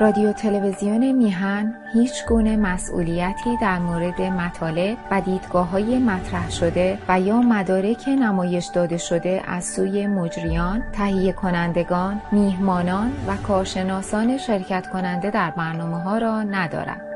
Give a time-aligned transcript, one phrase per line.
[0.00, 7.20] رادیو تلویزیون میهن هیچ گونه مسئولیتی در مورد مطالب و دیدگاه های مطرح شده و
[7.20, 15.30] یا مدارک نمایش داده شده از سوی مجریان، تهیه کنندگان، میهمانان و کارشناسان شرکت کننده
[15.30, 17.08] در برنامه ها را ندارد.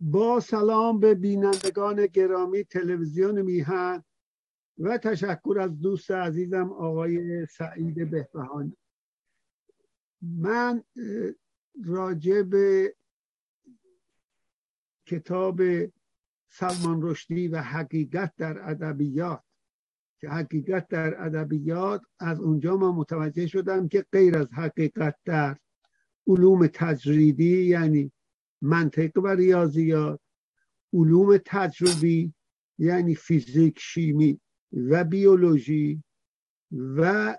[0.00, 4.04] با سلام به بینندگان گرامی تلویزیون میهن
[4.78, 8.76] و تشکر از دوست عزیزم آقای سعید بهبهانی.
[10.22, 10.82] من
[11.84, 12.94] راجع به
[15.06, 15.62] کتاب
[16.48, 19.42] سلمان رشدی و حقیقت در ادبیات
[20.20, 25.56] که حقیقت در ادبیات از اونجا ما متوجه شدم که غیر از حقیقت در
[26.26, 28.12] علوم تجریدی یعنی
[28.62, 30.20] منطق و ریاضیات
[30.92, 32.34] علوم تجربی
[32.78, 34.40] یعنی فیزیک شیمی.
[34.72, 36.04] و بیولوژی
[36.72, 37.36] و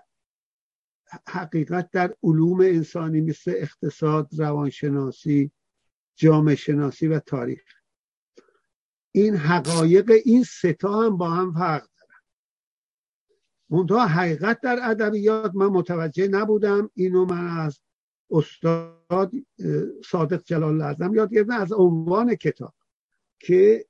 [1.28, 5.50] حقیقت در علوم انسانی مثل اقتصاد روانشناسی
[6.16, 7.62] جامعه شناسی و تاریخ.
[9.12, 12.22] این حقایق این ستا هم با هم فرق دارن.
[13.70, 16.90] منتها حقیقت در ادبیات من متوجه نبودم.
[16.94, 17.80] اینو من از
[18.30, 19.32] استاد
[20.04, 22.74] صادق جلال اعظم یاد گرفتم از عنوان کتاب
[23.38, 23.86] که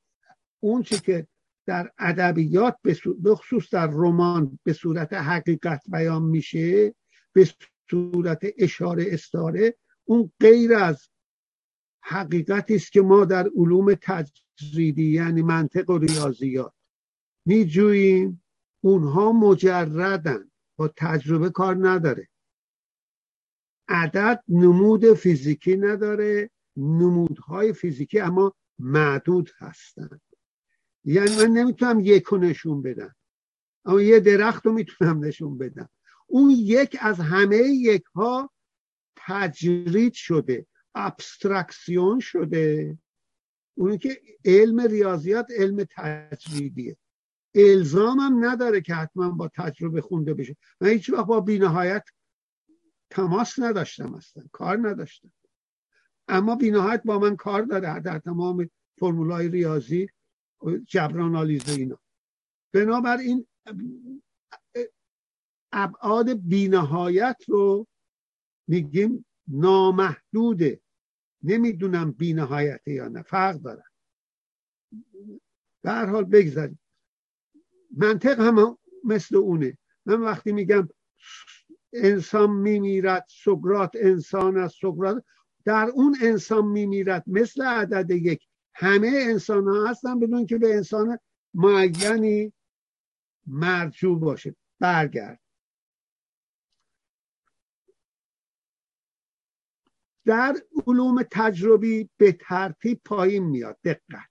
[0.60, 1.26] اون چی که
[1.66, 2.76] در ادبیات
[3.22, 6.94] به خصوص در رمان به صورت حقیقت بیان میشه
[7.32, 7.48] به
[7.90, 11.08] صورت اشاره استاره اون غیر از
[12.02, 16.72] حقیقتی است که ما در علوم تجریدی یعنی منطق و ریاضیات
[17.46, 18.40] میجوییم.
[18.84, 22.28] اونها مجردن با تجربه کار نداره.
[23.88, 30.20] عدد نمود فیزیکی نداره نمودهای فیزیکی اما معدود هستند
[31.04, 33.14] یعنی من نمی‌تونم یک نشون بدم.
[33.84, 35.88] اما یه درخت رو می‌تونم نشون بدم.
[36.26, 38.50] اون یک از همه یک ها
[39.16, 42.98] تجرید شده ابسترکسیون شده.
[43.74, 46.96] اونی که علم ریاضیات علم تجریدیه.
[47.54, 50.56] الزامم نداره که حتما با تجربه خونده بشه.
[50.80, 52.04] من هیچ وقت با بینهایت
[53.10, 55.32] تماس نداشتم اصلا کار نداشتم.
[56.28, 60.08] اما بینهایت با من کار داره در تمام فرمولای ریاضی.
[60.86, 61.98] جبران آلیزه اینا.
[62.72, 63.46] بنابراین
[65.72, 67.86] ابعاد بینهایت رو
[68.68, 70.80] میگیم نامحدوده
[71.42, 73.82] نمی‌دونم بینهایته یا نه فرق دارن
[75.82, 76.80] در حال بگذاریم.
[77.96, 79.78] منطق هم مثل اونه.
[80.06, 80.88] من وقتی میگم
[81.92, 85.24] انسان میمیرد سقرات انسان از سقرات
[85.64, 91.18] در اون انسان میمیرد مثل عدد یک همه انسان ها هستن بدون که به انسان
[91.54, 92.52] معینی
[93.46, 94.56] مرجوع باشه.
[94.78, 95.40] برگرد.
[100.24, 100.54] در
[100.86, 103.78] علوم تجربی به ترتیب پایین میاد.
[103.84, 104.30] دقت.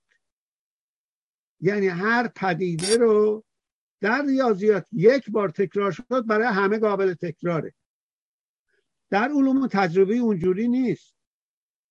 [1.60, 3.44] یعنی هر پدیده رو
[4.02, 7.74] در ریاضیات یک بار تکرار شد برای همه قابل تکراره.
[9.10, 11.16] در علوم تجربی اونجوری نیست.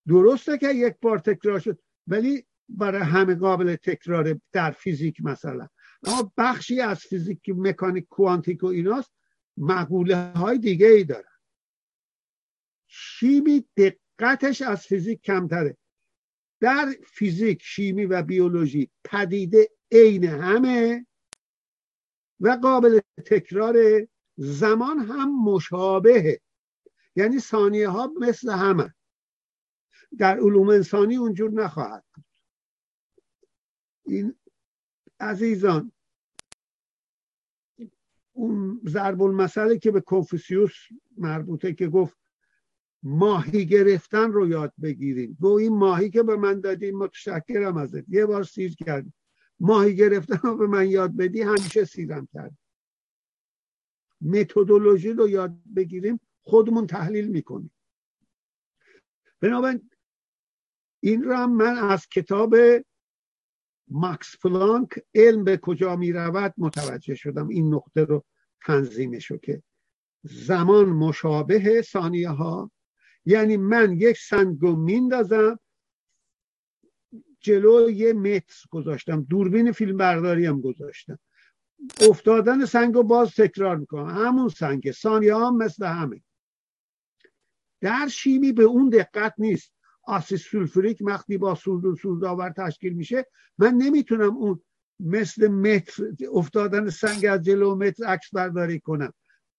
[0.07, 1.83] درسته که یک بار تکرار شد.
[2.07, 5.69] ولی برای همه قابل تکرار در فیزیک مثلا.
[6.03, 9.13] اما بخشی از فیزیک مکانیک کوانتیک و ایناست
[9.57, 11.25] مقوله های دیگه ای دارن.
[12.87, 15.77] شیمی دقتش از فیزیک کمتره.
[16.61, 21.07] در فیزیک شیمی و بیولوژی پدیده عین همه
[22.41, 23.77] و قابل تکرار
[24.37, 26.41] زمان هم مشابهه.
[27.17, 28.95] یعنی ثانیه ها مثل همه.
[30.19, 32.25] در علوم انسانی اونجور نخواهد بود.
[34.07, 34.35] این
[35.21, 35.93] عزیزان
[38.33, 40.75] اون ضرب المثلی که به کنفوسیوس
[41.17, 42.19] مربوطه که گفت
[43.03, 45.37] ماهی گرفتن رو یاد بگیریم.
[45.41, 48.09] گو این ماهی که به من دادی متشکرم ازت.
[48.09, 49.13] یه بار سیر کردی
[49.61, 52.59] ماهی گرفتن رو به من یاد بدی همیشه سیرم کرد
[54.21, 57.73] متدولوژی رو یاد بگیریم خودمون تحلیل می‌کنیم.
[59.41, 59.91] بنابراین
[61.03, 62.55] این را من از کتاب
[63.89, 67.49] ماکس پلانک علم به کجا می رود متوجه شدم.
[67.49, 68.25] این نقطه رو
[68.67, 69.63] تنظیمشو که
[70.23, 72.71] زمان مشابه ثانیه ها.
[73.25, 75.59] یعنی من یک سنگ میندازم
[77.41, 79.23] جلو یه متر گذاشتم.
[79.23, 81.19] دوربین فیلم برداری هم گذاشتم.
[82.11, 84.07] افتادن سنگ رو باز تکرار می‌کنم.
[84.07, 84.93] همون سنگ.
[84.93, 86.23] ثانیه ها مثل همه.
[87.81, 89.73] در شیمی به اون دقت نیست.
[90.03, 93.27] آسیس سولفوریک وقتی با سود و سودآور تشکیل میشه.
[93.59, 94.63] من نمی‌تونم اون
[95.01, 96.03] مثل متر
[96.33, 99.13] افتادن سنگ از جلو متر عکس برداری کنم.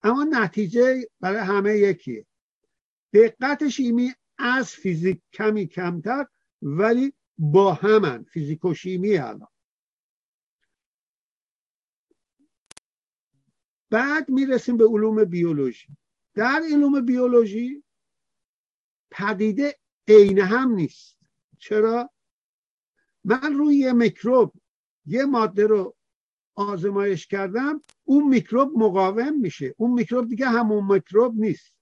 [0.03, 2.25] اما نتیجه برای همه یکیه.
[3.13, 6.25] دقت شیمی از فیزیک کمی کمتر
[6.61, 8.23] ولی با همن.
[8.23, 9.47] فیزیک و شیمی الان.
[13.89, 15.87] بعد می‌رسیم به علوم بیولوژی.
[16.33, 17.83] در علوم بیولوژی
[19.11, 21.17] پدیده عین هم نیست.
[21.59, 22.09] چرا؟
[23.23, 24.53] من روی یه میکروب
[25.05, 25.95] یه ماده رو
[26.55, 29.75] آزمایش کردم اون میکروب مقاوم میشه.
[29.77, 31.73] اون میکروب دیگه همون میکروب نیست.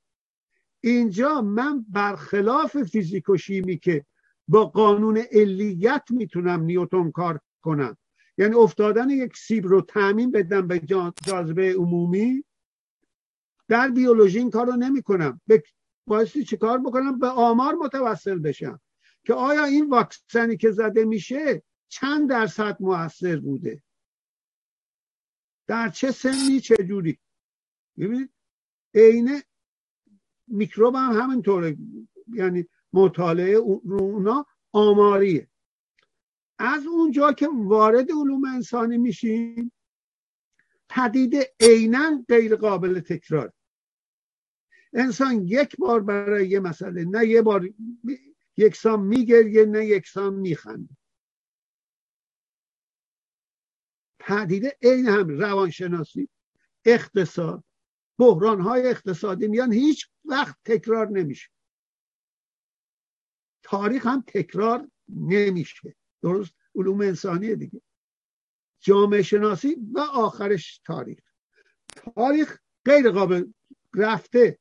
[0.82, 4.06] اینجا من برخلاف فیزیک و شیمی که
[4.48, 7.98] با قانون علیت می‌تونم نیوتون کار کنم.
[8.38, 10.80] یعنی افتادن یک سیب رو تعمین بدم به
[11.26, 12.44] جاذبه عمومی
[13.68, 15.42] در بیولوژی این کار رو نمی کنم
[16.08, 18.82] بایستی چه کار بکنم؟ به آمار متوسل بشم.
[19.24, 23.84] که آیا این واکسنی که زده میشه چند درصد موثر بوده؟
[25.68, 27.20] در چه سنی؟ چه جوری؟
[27.98, 28.34] ببینید
[28.96, 29.42] عین
[30.48, 31.78] میکروب هم همینطوره.
[32.34, 35.48] یعنی مطالعه رو اونا آماریه.
[36.60, 39.72] از اونجا که وارد علوم انسانی میشیم
[40.90, 43.54] پدید عینا غیر قابل تکرار.
[44.94, 47.70] انسان یک بار برای یه مسئله نه یه بار
[48.58, 50.98] یکسان میگریه نه یکسان میخنده.
[54.20, 56.30] پدیده عین هم روانشناسی
[56.86, 57.64] اقتصاد
[58.20, 61.50] بحران های اقتصادی میان هیچ وقت تکرار نمیشه.
[63.64, 65.96] تاریخ هم تکرار نمیشه.
[66.22, 67.82] درست؟ علوم انسانی دیگه.
[68.80, 71.20] جامعه شناسی و آخرش تاریخ.
[71.96, 73.52] تاریخ غیر قابل
[73.96, 74.60] رفته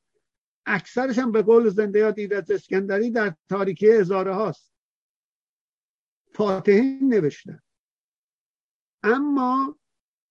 [0.70, 4.72] اکثرش هم به قول زنده یاد اسکندری در تاریکی هزاره هاست.
[6.32, 7.62] فاتحین نوشتن.
[9.02, 9.78] اما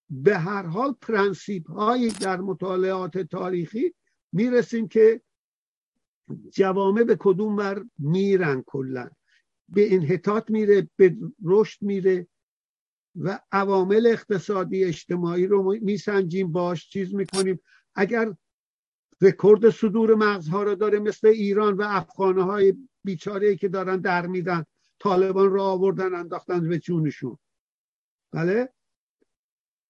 [0.10, 3.96] به هر حال پرنسیپ هایی در مطالعات تاریخی
[4.32, 5.22] می‌رسیم که
[6.54, 9.10] جوامع به کدوم ور میرن کلا.
[9.70, 12.28] به انحطاط میره به رشد میره
[13.16, 17.60] و عوامل اقتصادی اجتماعی رو میسنجیم باش چیز می‌کنیم.
[17.96, 18.36] اگر
[19.22, 22.74] رکورد صدور مغزها رو داره مثل ایران و افغانه های
[23.04, 24.66] بیچاره که دارن در میدن.
[25.00, 27.38] طالبان رو آوردن انداختن به جونشون.
[28.32, 28.74] بله؟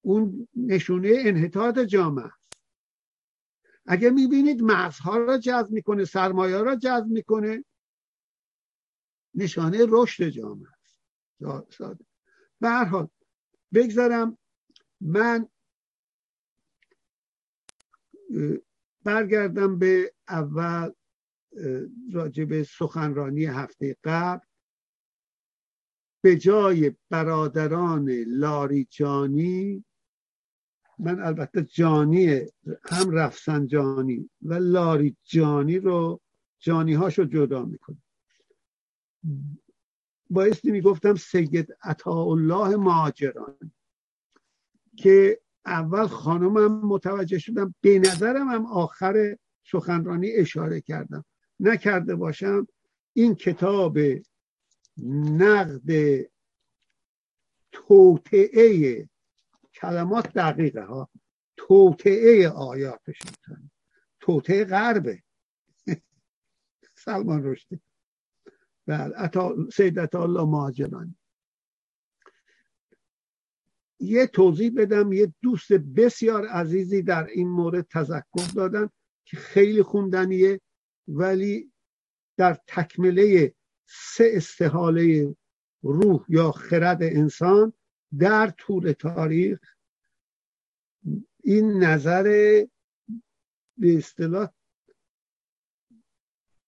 [0.02, 2.54] اون نشونه انحطاط جامعه است.
[3.86, 7.66] اگه می‌بینید مغزها را جذب می‌کنه سرمایه را جذب می‌کنه
[9.36, 11.00] نشانه رشد جامعه است.
[11.78, 12.06] ساده.
[12.62, 13.08] به حال
[13.74, 14.38] بگذارم
[15.02, 15.50] من
[19.10, 20.92] برگردم به اول
[22.14, 24.46] راجب سخنرانی هفته قبل.
[26.24, 29.86] به جای برادران لاریجانی
[31.00, 32.42] من البته جانی
[32.90, 36.22] هم رفسن جانی و لاریجانی رو
[36.60, 38.04] جانی هاشو جدا می‌کنم.
[40.30, 41.78] بایستی می‌گفتم سید
[42.08, 43.72] الله ماجران
[44.98, 47.76] که اول خانمم متوجه شدم.
[47.82, 49.38] به نظرم هم آخر
[49.72, 51.26] سخنرانی اشاره کردم.
[51.60, 52.68] نکرده باشم
[53.14, 53.98] این کتاب
[55.38, 55.90] نقد
[57.72, 59.10] توطعه
[59.74, 61.10] کلمات دقیقه ها.
[61.58, 63.72] توطعه آیاتش می‌تونم
[64.20, 65.24] توطعه غربه.
[67.06, 67.80] سلمان رشدی.
[68.88, 69.30] بله
[69.74, 71.19] سید الله مهاجرانی.
[74.00, 78.90] یه توضیح بدم یه دوست بسیار عزیزی در این مورد تذکر دادن
[79.26, 80.62] که خیلی خوندنیه
[81.08, 81.72] ولی
[82.38, 83.54] در تکمله
[83.86, 85.36] سه استحاله
[85.82, 87.74] روح یا خرد انسان
[88.20, 89.60] در طول تاریخ
[91.44, 92.24] این نظر
[93.78, 94.50] به اصطلاح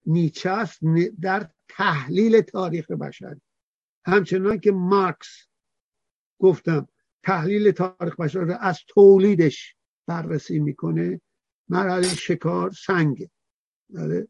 [0.05, 0.79] نیچه است
[1.21, 3.41] در تحلیل تاریخ بشری
[4.05, 5.47] همچنان که مارکس
[6.39, 6.87] گفتم
[7.23, 9.75] تحلیل تاریخ بشر از تولیدش
[10.07, 11.21] بررسی می‌کنه.
[11.69, 13.29] مرحله شکار سنگ
[13.89, 14.27] بله.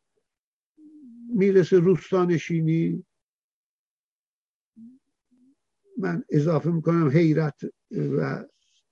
[1.34, 3.06] می‌رسه روستانشینی
[5.98, 8.46] من اضافه می‌کنم حیرت و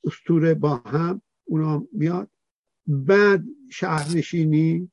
[0.04, 2.32] استوره با هم اونا میاد.
[2.88, 4.92] بعد شهرنشینی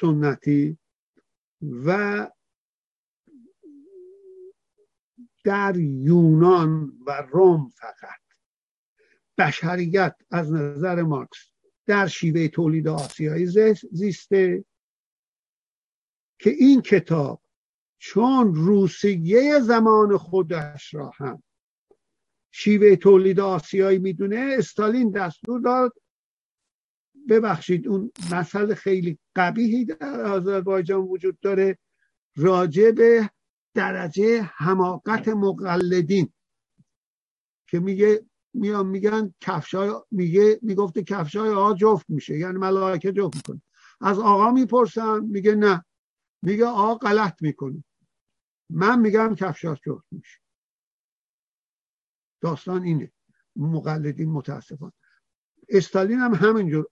[0.00, 0.78] سنتی
[1.62, 2.28] و
[5.44, 8.22] در یونان و روم فقط.
[9.38, 11.50] بشریت از نظر مارکس
[11.86, 13.46] در شیوه تولید آسیایی
[13.92, 14.64] زیسته
[16.38, 17.42] که این کتاب
[17.98, 21.42] چون روسیه زمان خودش را هم
[22.50, 25.92] شیوه تولید آسیایی می‌دونه استالین دستور داد.
[27.28, 31.78] ببخشید اون مسئله خیلی قبیهی در آذربایجان وجود داره.
[32.36, 33.30] راجع به
[33.74, 36.32] درجه حماقت مقلدین.
[37.68, 42.38] که میگه میان میگن کفشای میگه می‌گفته کفشای آقا جفت میشه.
[42.38, 43.62] یعنی ملائکه جفت می‌کنه.
[44.00, 45.84] از آقا می‌پرسن میگه نه.
[46.42, 47.84] میگه آقا غلط می‌کنه
[48.70, 50.38] من میگم کفشاش جفت میشه.
[52.40, 53.12] داستان اینه.
[53.56, 54.92] مقلدین متاسفان
[55.68, 56.86] استالین هم همینجور.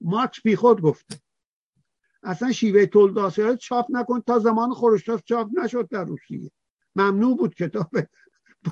[0.00, 1.20] مارکس بیخود گفته.
[2.22, 6.50] اصلا شیوه تولید آسیایی چاپ نکن تا زمان خروشچاف چاپ نشد در روسیه
[6.96, 7.90] ممنوع بود کتاب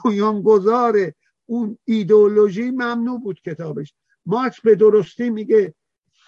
[0.04, 1.12] بنیانگذار
[1.46, 3.94] اون ایدئولوژی ممنوع بود کتابش.
[4.26, 5.74] مارکس به درستی میگه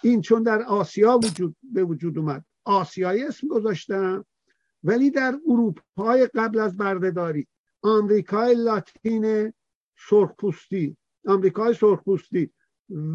[0.03, 2.45] این چون در آسیا وجود به وجود اومد.
[2.65, 4.25] آسیایی اسم گذاشتم
[4.85, 7.47] ولی در اروپای قبل از بردهداری
[7.83, 9.53] آمریکای لاتین
[10.11, 10.97] سرخپوستی
[11.27, 12.51] آمریکای سرخپوستی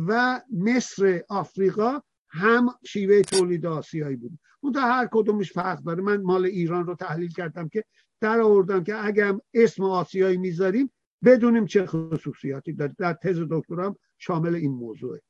[0.07, 2.01] و مصر آفریقا
[2.33, 4.39] هم شیوه تولید آسیایی بود.
[4.61, 6.01] اون هر کدومش فرق داره.
[6.01, 7.83] من مال ایران رو تحلیل کردم که
[8.21, 10.91] در آوردم که اگر اسم آسیایی می‌ذاریم
[11.23, 12.95] بدونیم چه خصوصیاتی داره.
[12.97, 15.21] در تز دکترام شامل این موضوعه.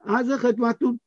[0.00, 1.00] از خدمتتون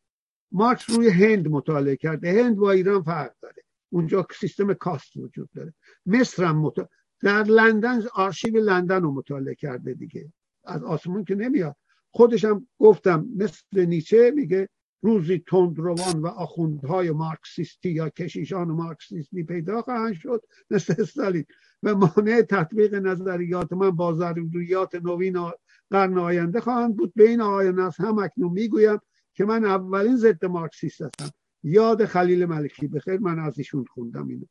[0.52, 2.44] مارکس روی هند مطالعه کرده.
[2.44, 3.64] هند با ایران فرق داره.
[3.90, 5.74] اونجا سیستم کاست وجود داره.
[6.06, 6.72] مصر هم
[7.20, 10.34] در لندن آرشیو لندن رو مطالعه کرده دیگه.
[10.64, 11.76] از آسمون که نمیاد.
[12.16, 14.70] خودشم گفتم مثل نیچه میگه
[15.02, 21.46] روزی تندروان و آخوندهای مارکسیستی یا کشیشان مارکسیستی پیدا خواهند شد مثل استالین.
[21.84, 25.52] و مانع تطبیق نظریات من با ضروریات نوین
[25.90, 27.14] قرن آینده خواهند بود.
[27.16, 29.00] به این آقایان از هم اکنون می‌گویم
[29.34, 31.30] که من اولین ضد مارکسیست هستم.
[31.64, 34.46] یاد خلیل ملکی بخیر من از ایشون خوندم اینو.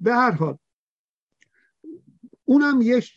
[0.00, 0.56] به هر حال
[2.44, 3.12] اونم یک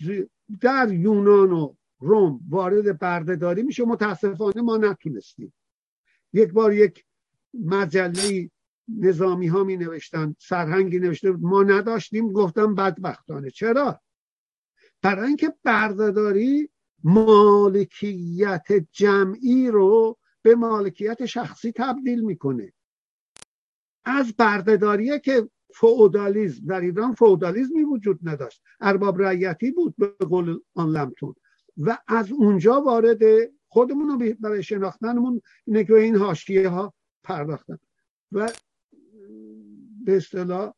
[0.62, 1.76] در یونان و
[2.06, 5.54] روم وارد بردهداری میشه متاسفانه ما نتونستیم.
[6.34, 7.06] یک بار یک
[7.54, 8.50] مجله
[8.88, 13.50] نظامی ها می نوشتن سرهنگی نوشته ما نداشتیم گفتم بدبختانه.
[13.50, 14.02] چرا؟
[15.02, 16.70] برای اینکه بردهداری
[17.04, 22.74] مالکیت جمعی رو به مالکیت شخصی تبدیل می‌کنه.
[24.06, 28.62] از بردهداریه که فئودالیسم در ایران فئودالیسمی وجود نداشت.
[28.80, 31.36] ارباب رعیتی بود به قول آن لمتون.
[31.78, 33.22] و از اونجا وارد
[33.68, 37.80] خودمون رو برای شناختنمون اینه که این حاشیه ها پرداختن.
[38.32, 38.52] و
[40.06, 40.74] به اصطلاح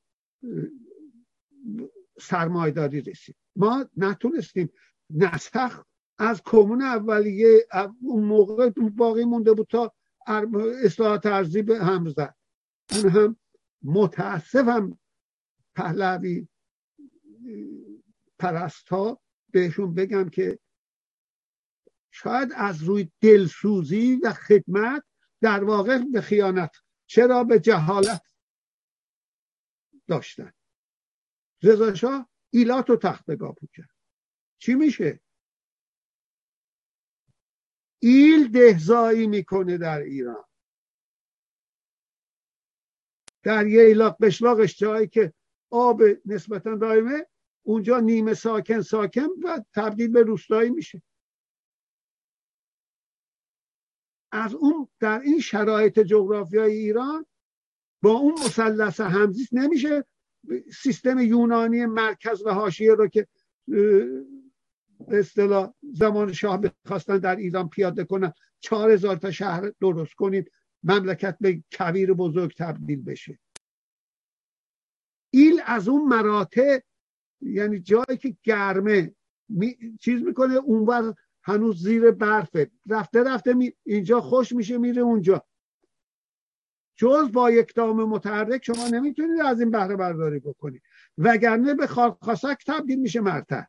[2.20, 3.36] سرمایداری رسید.
[3.56, 4.70] ما نتونستیم.
[5.10, 5.84] نسخ
[6.18, 7.68] از کمون اولیه
[8.02, 9.94] اون موقع باقی مونده بود تا
[10.84, 12.36] اصلاحات ارزی به هم زد.
[12.92, 13.38] اون هم
[13.84, 15.00] متاسفم
[15.76, 16.48] پهلوی
[18.40, 20.60] پرست ها بهشون بگم که
[22.18, 25.04] شاید از روی دلسوزی و خدمت
[25.42, 26.76] در واقع به خیانت.
[27.06, 28.22] چرا به جهالت
[30.08, 30.54] داشتن؟
[31.64, 33.90] رضا شاه ایلات و تختگاه بود کرد
[34.58, 35.20] چی میشه؟
[38.00, 40.46] ایل دهزایی می‌کنه در ایران.
[43.44, 45.34] در یه ایلاق بشلاقش جایی که
[45.70, 47.28] آب نسبتا دائمه
[47.64, 51.02] اونجا نیمه ساکن ساکن و تبدیل به روستایی میشه.
[54.32, 57.26] از اون در این شرایط جغرافیای ایران
[58.02, 60.06] با اون مثلث همزیست نمیشه
[60.82, 63.28] سیستم یونانی مرکز و حاشیه رو که
[65.08, 70.52] اصطلاح زمان شاه بخواستن در ایران پیاده کنن چهار هزار تا شهر درست کنید
[70.84, 73.40] مملکت به کویر بزرگ تبدیل بشه.
[75.30, 76.80] ایل از اون مراتع
[77.42, 79.16] یعنی جایی که گرمه
[80.00, 81.14] چیز می‌کنه اونور
[81.48, 82.72] هنوز زیر برفه.
[82.90, 83.74] رفته رفته می...
[83.84, 85.46] اینجا خوش میشه میره اونجا.
[86.96, 90.84] جز با یک دام متحرک شما نمی‌تونید از این بهره برداری بکنید
[91.18, 93.64] وگرنه به خاک تبدیل میشه مرتع.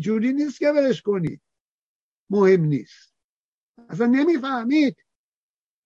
[0.00, 1.42] جوری نیست که برش کنید
[2.30, 3.14] مهم نیست.
[3.88, 4.96] اصلا نمی‌فهمید.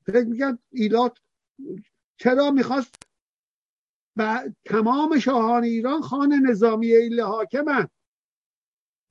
[0.07, 1.19] فکر میگن ایلات
[2.17, 2.95] چرا می‌خواست؟
[4.17, 7.89] و تمام شاهان ایران خانه نظامی ایل حاکمن.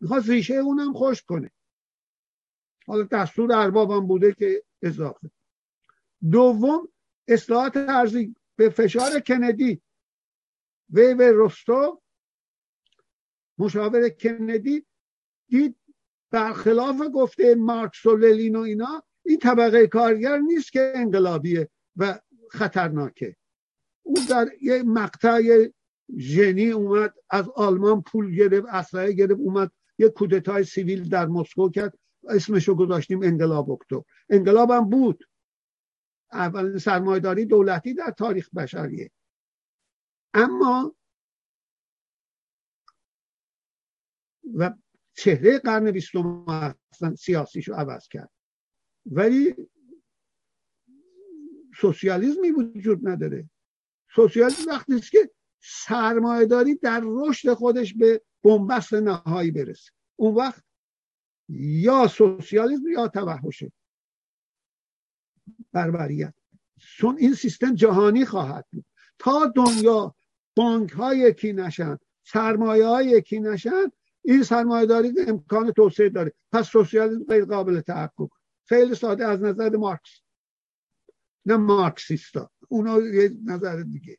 [0.01, 1.51] می‌خواست ریشه اونم خوش کنه.
[2.88, 5.32] حالا دستور اربابم بوده که اضافه.
[6.32, 6.89] دوم
[7.27, 9.82] اصلاحات ارزی به فشار کندی.
[10.89, 12.01] و و رستو
[13.58, 14.86] مشاور کندی
[15.48, 15.75] دید
[16.32, 22.20] برخلاف گفته مارکس و للین و اینا این طبقه کارگر نیست که انقلابیه و
[22.51, 23.36] خطرناکه.
[24.03, 25.70] او در یه مقطع
[26.18, 32.00] ژنی اومد از آلمان پول گرفت اسلحه گرفت اومد یک کودتای سیویل در مسکو کرد
[32.24, 34.03] اسمشو گذاشتیم انقلاب اکتبر.
[34.29, 35.24] انقلاب بود.
[36.32, 39.12] اولین سرمایداری دولتی در تاریخ بشریه.
[40.34, 40.96] اما
[44.56, 44.74] و
[45.13, 46.46] چهره قرن بیستم
[46.94, 48.32] اصلا سیاسیشو عوض کرد.
[49.06, 49.56] ولی
[51.75, 53.50] سوسیالیزمی وجود نداره.
[54.15, 59.91] سوسیالیسم وقتی که سرمایهداری در رشد خودش به بنبست نهایی برسه.
[60.15, 60.63] اون وقت
[61.50, 63.72] یا سوسیالیسم یا توحشه
[65.72, 66.34] بربریت
[66.79, 68.86] چون این سیستم جهانی خواهد بود.
[69.19, 70.15] تا دنیا
[70.55, 73.91] بانک های یکی نشن سرمایه های یکی نشن
[74.22, 76.34] این سرمایه داری امکان توسعه داره.
[76.51, 78.29] پس سوسیالیسم غیر قابل تحقق.
[78.65, 80.22] خیلی ساده از نظر مارکس.
[81.46, 82.51] نه مارکسیستا.
[82.67, 84.17] اونا یه نظر دیگه.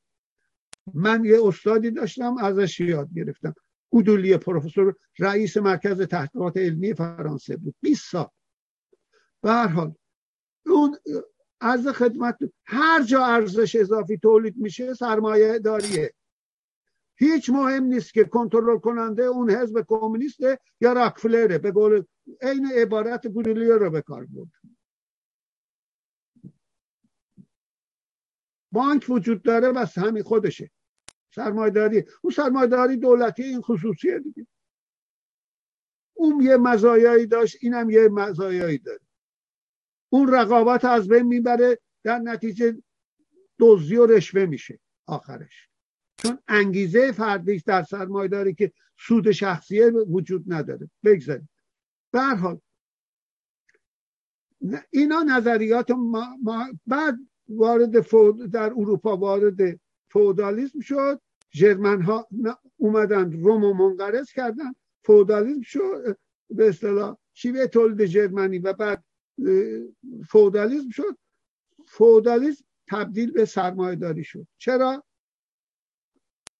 [0.94, 3.54] من یه استادی داشتم ازش یاد گرفتم.
[3.90, 7.74] گودولی پروفسور رئیس مرکز تحقیقات علمی فرانسه بود.
[7.80, 8.28] 20 سال.
[9.42, 9.94] به حال
[10.66, 10.98] اون
[11.60, 16.14] از خدمت هر جا ارزش اضافی تولید میشه سرمایه داریه.
[17.16, 22.04] هیچ مهم نیست که کنترل کننده اون حزب کمونیسته یا راکفلره به قول
[22.42, 24.52] عین عبارت گودولی رو به کار بود
[28.72, 30.70] بانک وجود داره بس همین خودشه.
[31.34, 34.46] سرمایداری اون سرمایداری دولتی این خصوصیه دیگه.
[36.14, 39.00] اون یه مزایایی داشت اینم یه مزایایی داره.
[40.08, 42.82] اون رقابت از بین می‌بره در نتیجه
[43.58, 45.68] دزدی و رشوه میشه آخرش.
[46.16, 50.90] چون انگیزه فردیش در سرمایداری که سود شخصیه وجود نداره.
[51.04, 51.48] بگذارید
[52.12, 52.60] به حال
[54.90, 57.18] اینا نظریات ما, ما بعد
[57.48, 57.90] وارد
[58.50, 62.28] در اروپا وارد فودالیسم شد جرمن ها
[62.76, 64.72] اومدن روم و منقرض کردن
[65.04, 66.18] فودالیسم شد
[66.50, 69.04] به اصطلاح شیوه تولید جرمنی و بعد
[70.28, 71.18] فودالیسم شد.
[71.86, 74.46] فودالیسم تبدیل به سرمایه داری شد.
[74.58, 75.04] چرا؟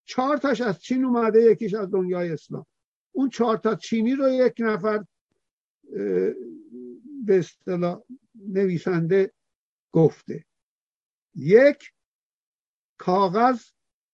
[0.04, 2.66] چهار تاش از چین اومده یکیش از دنیای اسلام.
[3.12, 5.04] اون چهار تا چینی رو یک نفر
[7.26, 8.02] به اصطلاح
[8.48, 9.32] نویسنده
[9.92, 10.44] گفته.
[11.34, 11.92] یک
[13.00, 13.62] کاغذ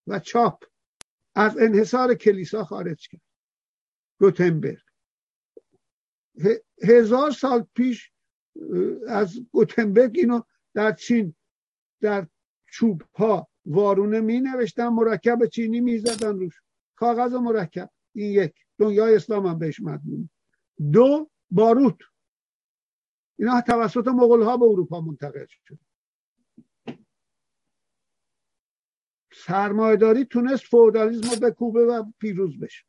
[0.06, 0.64] و چاپ
[1.34, 3.20] از انحصار کلیسا خارج کرد.
[4.20, 4.78] گوتنبرگ.
[6.82, 8.12] هزار سال پیش
[9.08, 10.40] از گوتنبرگ اینو
[10.74, 11.34] در چین
[12.00, 12.28] در
[12.72, 16.54] چوب ها وارونه می نوشتن مرکب چینی می زدن روش.
[16.96, 17.90] کاغذ و مرکب.
[18.14, 18.54] این یک.
[18.78, 20.30] دنیای اسلام هم بهش مدمون
[20.92, 21.98] دو باروت.
[23.38, 25.78] اینا توسط مغول ها به اروپا منتقل شد.
[29.46, 32.84] سرمایداری تونست فودالیزم رو بکوبه و پیروز بشه.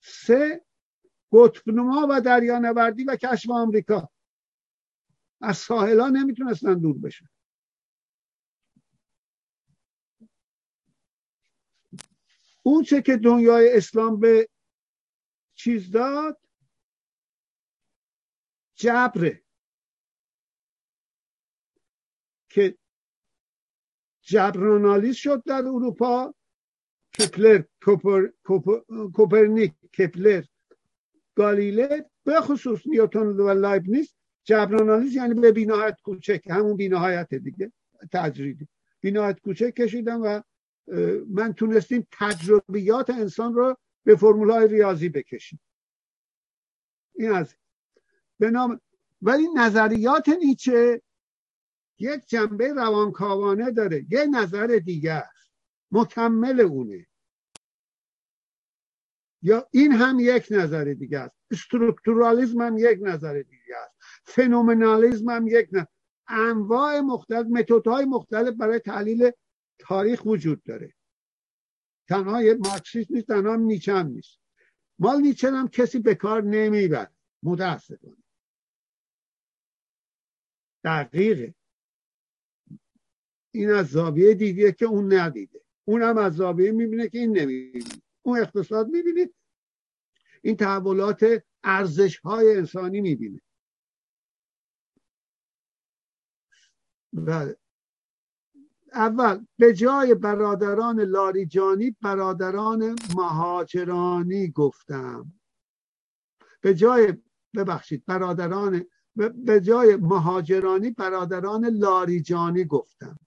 [0.00, 0.64] سه
[1.32, 4.10] قطبنما و دریانوردی و کشف آمریکا.
[5.40, 7.28] از ساحلا نمی‌تونستن دور بشن.
[12.62, 14.48] اون چه که دنیای اسلام به
[15.54, 16.40] چیز داد
[18.74, 19.44] جبره.
[22.48, 22.78] که
[24.32, 26.34] جبرانالیز شد در اروپا.
[27.18, 27.62] کپلر
[29.16, 30.42] کوپرنیک کپلر
[31.34, 34.14] گالیله به خصوص نیوتن و لایبنیز.
[34.44, 37.72] جبرانالیز یعنی به بیناهت کوچک همون بینهایت دیگه
[38.12, 38.68] تجریدی
[39.00, 40.40] بینهایت کوچک کشیدم و
[41.28, 45.60] من تونستیم تجربیات انسان رو به فرمولای ریاضی بکشیم.
[47.14, 47.54] این از
[48.38, 48.80] به نام
[49.22, 51.02] ولی نظریات نیچه
[52.02, 54.06] یک جنبه روانکاوانه داره.
[54.10, 55.52] یه نظر دیگه است.
[55.90, 57.06] مکمل اونه.
[59.42, 61.36] یا این هم یک نظر دیگه است.
[61.50, 63.94] استرکتورالیزم هم یک نظر دیگه است.
[64.24, 65.86] فنومنالیزم هم یک نظر.
[66.28, 69.30] انواع مختلف متدهای مختلف برای تحلیل
[69.78, 70.94] تاریخ وجود داره.
[72.08, 74.38] تنها یه مارکسیست نیست تنها نیچه هم نیست.
[74.98, 77.10] مال نیچه هم کسی به کار نمی‌بره.
[77.42, 78.16] متاسفانه.
[80.84, 81.54] دقیقه.
[83.52, 85.60] این از زاویه دیدیه که اون ندیده.
[85.84, 87.84] اون هم از زاویه می‌بینه که این نمی‌بینه.
[88.22, 89.34] اون اقتصاد می‌بینید
[90.42, 93.40] این تحولات ارزش های انسانی می‌بینه.
[97.12, 97.56] بله.
[98.92, 105.32] اول به جای برادران لاریجانی برادران مهاجرانی گفتم.
[106.60, 107.14] به جای
[107.54, 108.86] ببخشید برادران
[109.34, 113.18] به جای مهاجرانی برادران لاریجانی گفتم.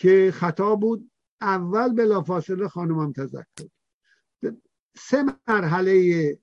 [0.00, 1.10] که خطا بود
[1.40, 3.68] اول بلافاصله خانمم تذکر
[4.96, 6.38] سه مرحله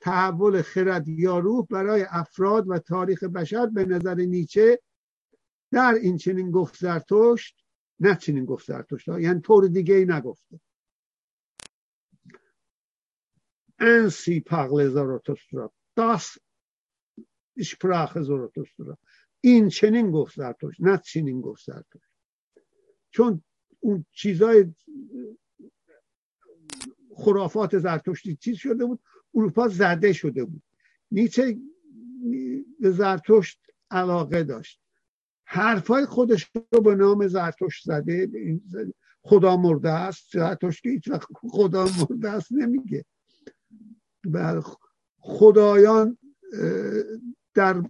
[0.00, 4.80] تحول خرد یا روح برای افراد و تاریخ بشر به نظر نیچه
[5.72, 7.64] در این چنین گفت زرتشت
[8.00, 10.60] نه چنین گفت زرتشت یعنی طور دیگه ای نگفته.
[13.78, 16.38] انسی پاغل زاراتوسترا داس
[17.56, 18.98] اشپراخ زاراتوسترا
[19.40, 22.09] این چنین گفت زرتشت نه چنین گفت زرتشت
[23.10, 23.42] چون
[23.80, 24.74] اون چیزای
[27.16, 29.00] خرافات زرتشتی چیز شده بود
[29.34, 30.62] اروپا زده شده بود.
[31.10, 31.58] نیچه
[32.80, 34.80] به زرتشت علاقه داشت.
[35.44, 38.30] حرفای خودش رو به نام زرتشت زده
[39.22, 43.04] خدا مرده است زرتشت که خدا مرده است نمیگه.
[44.24, 44.62] بله،
[45.18, 46.18] خدایان
[47.54, 47.82] در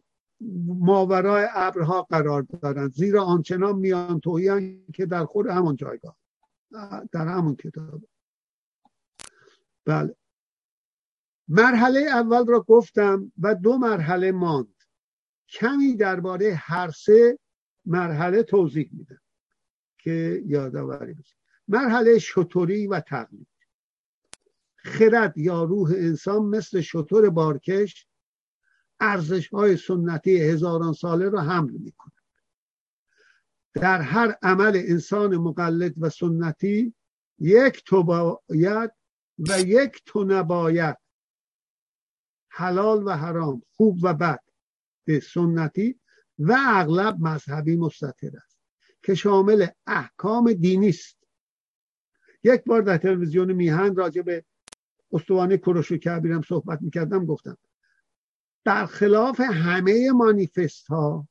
[0.67, 2.93] ماورای ابرها قرار دارند.
[2.93, 6.17] زیرا آنچنان میان تویان که در خود همون جایگاه
[7.13, 8.03] در همون کتاب.
[9.85, 10.17] بله.
[11.49, 14.75] مرحله اول را گفتم و دو مرحله ماند.
[15.49, 17.39] کمی درباره هر سه
[17.85, 19.21] مرحله توضیح میدم
[19.99, 21.37] که یادآوری بشه.
[21.69, 23.47] مرحله شطوری و تقلید.
[24.77, 28.07] خرد یا روح انسان مثل شطور بارکش
[29.01, 32.13] ارزش های سنتی هزاران ساله را حمل می کند
[33.75, 36.95] در هر عمل انسان مقلد و سنتی
[37.39, 38.91] یک تو باید
[39.49, 40.97] و یک تو نباید.
[42.49, 44.41] حلال و حرام خوب و بد
[45.05, 46.01] به سنتی
[46.39, 48.59] و اغلب مذهبی مستطر است
[49.03, 51.19] که شامل احکام دینی است.
[52.45, 54.45] یک بار در تلویزیون میهن راجع به
[55.13, 57.59] استوانه کروش و کبیرم صحبت می‌کردم گفتم
[58.65, 61.29] در خلاف همه مانیفست ها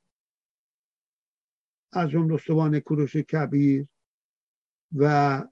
[1.91, 3.87] از جمله استوانه کروش کبیر
[4.95, 5.43] و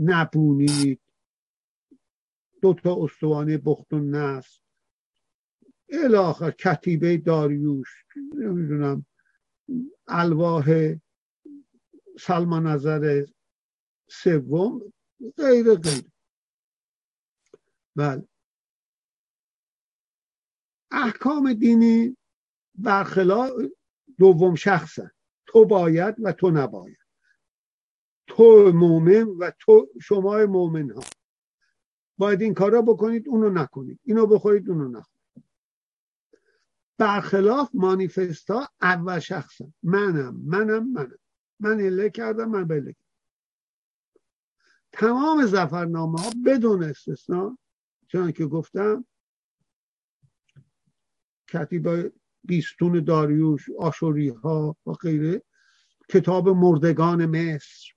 [0.00, 1.00] نپونید
[2.62, 4.62] دو تا استوانه بخت و نست
[5.88, 9.06] الاخر کتیبه داریوش نمی‌دونم
[10.08, 10.94] الواح
[12.20, 13.26] سلمان نظر
[14.10, 14.92] سوم
[15.36, 16.10] غیر غیر.
[17.96, 18.28] بله.
[20.90, 22.16] احکام دینی
[22.74, 23.50] برخلاف
[24.18, 25.10] دوم شخصن
[25.46, 26.98] تو باید و تو نباید.
[28.26, 31.00] تو مؤمن و تو شما مؤمن ها
[32.18, 34.00] باید این کارا بکنید اونو نکنید.
[34.04, 35.18] اینو بخورید اونو نخورید.
[36.98, 41.18] برخلاف مانیفستا اول شخصم منم منم منم.
[41.60, 42.96] من اله کردم من بله
[44.92, 47.58] تمام زفرنامه ها بدون استثنا
[48.06, 49.04] چون که گفتم
[51.48, 52.12] کتیبه
[52.44, 55.42] بیستون داریوش آشوری ها و غیره.
[56.08, 57.92] کتاب مردگان مصر.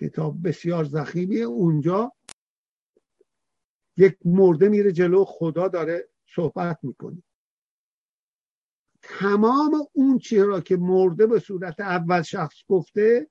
[0.00, 2.12] کتاب بسیار زخیمیه اونجا
[3.96, 7.22] یک مرده میره جلو خدا داره صحبت می‌کنه.
[9.02, 13.30] تمام اون چیه را که مرده به صورت اول شخص گفته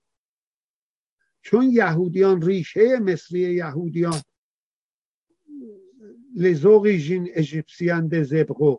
[1.41, 4.21] چون یهودیان ریشه مصری یهودیان
[6.35, 8.77] لزوقی جین اژیپسیان زبقو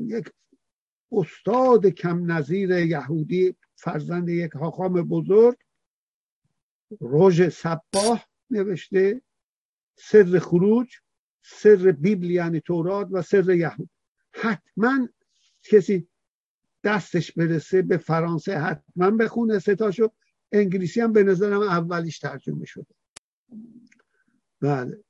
[0.00, 0.30] یک
[1.12, 5.56] استاد کم نظیر یهودی فرزند یک حاخام بزرگ
[7.00, 9.22] روژ سباه نوشته
[9.96, 10.88] سر خروج
[11.44, 13.90] سر بیبل یعنی تورات و سر یهود.
[14.32, 15.08] حتما
[15.62, 16.08] کسی
[16.84, 20.12] دستش برسه به فرانسه حتما بخونه ستاشو.
[20.52, 22.94] انگلیسی هم به نظرم اولیش ترجمه شده.
[24.60, 25.04] بله.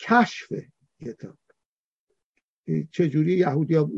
[0.00, 0.52] کشف
[1.00, 1.38] کتاب
[2.90, 3.90] چجوری یهودی ها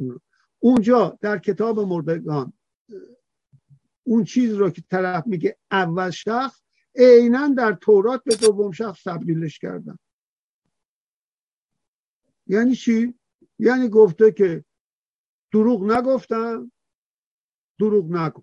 [0.58, 2.52] اونجا در کتاب مردگان
[4.02, 6.62] اون چیز رو که طرف میگه اول شخص
[6.94, 9.98] عینا در تورات به دوم شخص تبدیلش کردن.
[12.46, 13.14] یعنی چی؟
[13.58, 14.64] یعنی گفته که
[15.52, 16.72] دروغ نگفتم
[17.78, 18.42] دروغ نگو.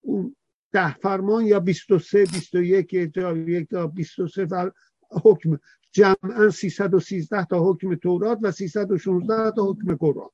[0.00, 0.36] اون
[0.72, 4.72] ده فرمان یا 23 21 یک تا 23 فر
[5.10, 5.58] حکم.
[5.94, 10.30] جمعا 313 تا حکم تورات و 316 تا حکم قرآن.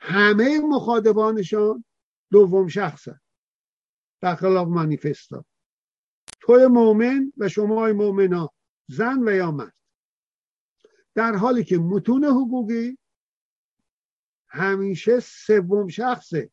[0.00, 1.84] همه مخاطبانشان
[2.32, 3.20] دوم شخصن.
[4.20, 5.44] در خلاف مانیفستا.
[6.40, 8.50] توی مؤمن و شما مؤمنا
[8.88, 9.74] زن و یا مرد.
[11.14, 12.98] در حالی که متون حقوقی
[14.48, 16.50] همیشه سوم شخصه.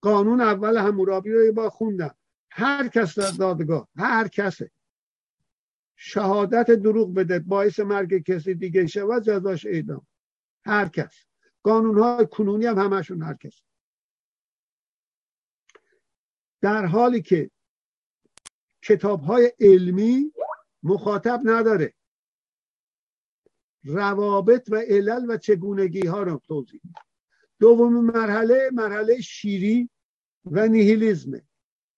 [0.00, 2.14] قانون اول همورابی رو با خوندم
[2.50, 4.70] هر کس در دادگاه هر کسه.
[5.96, 10.06] شهادت دروغ بده باعث مرگ کسی دیگه شود جزاش اعدام
[10.64, 11.24] هر کس.
[11.62, 13.62] قانون های کنونی هم همشون هر کس.
[16.60, 17.50] در حالی که
[18.82, 20.32] کتاب های علمی
[20.82, 21.94] مخاطب نداره.
[23.84, 26.80] روابط و علل و چگونگی ها رو توضیح
[27.60, 29.90] دوم مرحله مرحله شیری
[30.44, 31.46] و نیهیلیزمه.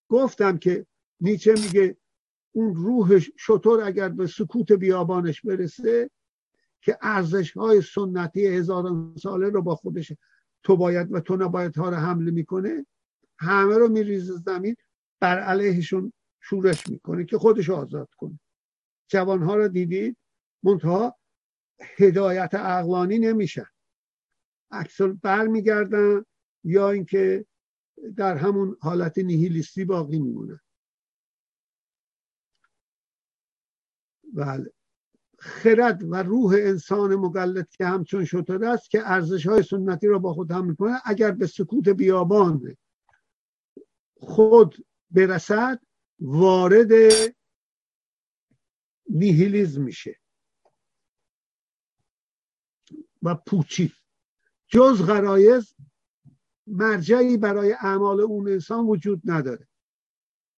[0.09, 0.87] گفتم که
[1.21, 1.97] نیچه میگه
[2.59, 6.11] اون روح شطور اگر به سکوت بیابانش برسه
[6.81, 10.13] که ارزش های سنتی هزاران ساله رو با خودش
[10.63, 12.87] تو باید و تو نباید ها رو حمله می‌کنه
[13.39, 14.77] همه رو میریزه زمین
[15.21, 18.41] بر علیهشون شورش می‌کنه که خودش آزاد کنه.
[19.09, 20.17] جوانها رو دیدید؟
[20.63, 21.17] منتها
[21.97, 23.67] هدایت اقلانی نمیشن.
[24.71, 26.25] اکثر برمیگردن
[26.65, 27.47] یا اینکه
[28.17, 30.61] در همون حالت نیهیلیستی باقی میمونن.
[34.35, 34.73] بله.
[35.39, 40.35] خرد و روح انسان مگلد که همچون شطور است که ارزش های سنتی را با
[40.35, 42.77] خود هم می‌کنه اگر به سکوت بیابان
[44.21, 45.81] خود برسد
[46.21, 46.91] وارد
[49.11, 50.17] نیهیلیزم میشه
[53.23, 53.93] و پوچی.
[54.69, 55.75] جز غرایز
[56.67, 59.69] مرجعی برای اعمال اون انسان وجود نداره.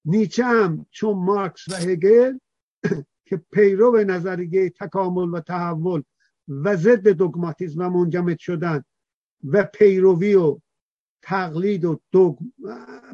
[0.05, 2.39] نیچه هم چون مارکس و هگل
[3.31, 6.03] که پیرو نظریه تکامل و تحول
[6.49, 8.85] و ضد دگماتیزم و منجمد شدن
[9.45, 10.59] و پیروی و
[11.23, 12.51] تقلید و دگم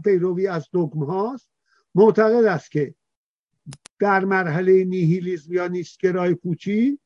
[0.05, 1.49] پیروی از دگم هاست
[1.95, 2.95] معتقد است که
[3.99, 6.99] در مرحله نیهیلیزم یا نیستگرای پوچی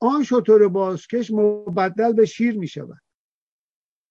[0.00, 3.02] آن شطور بازکش مبدل به شیر می شود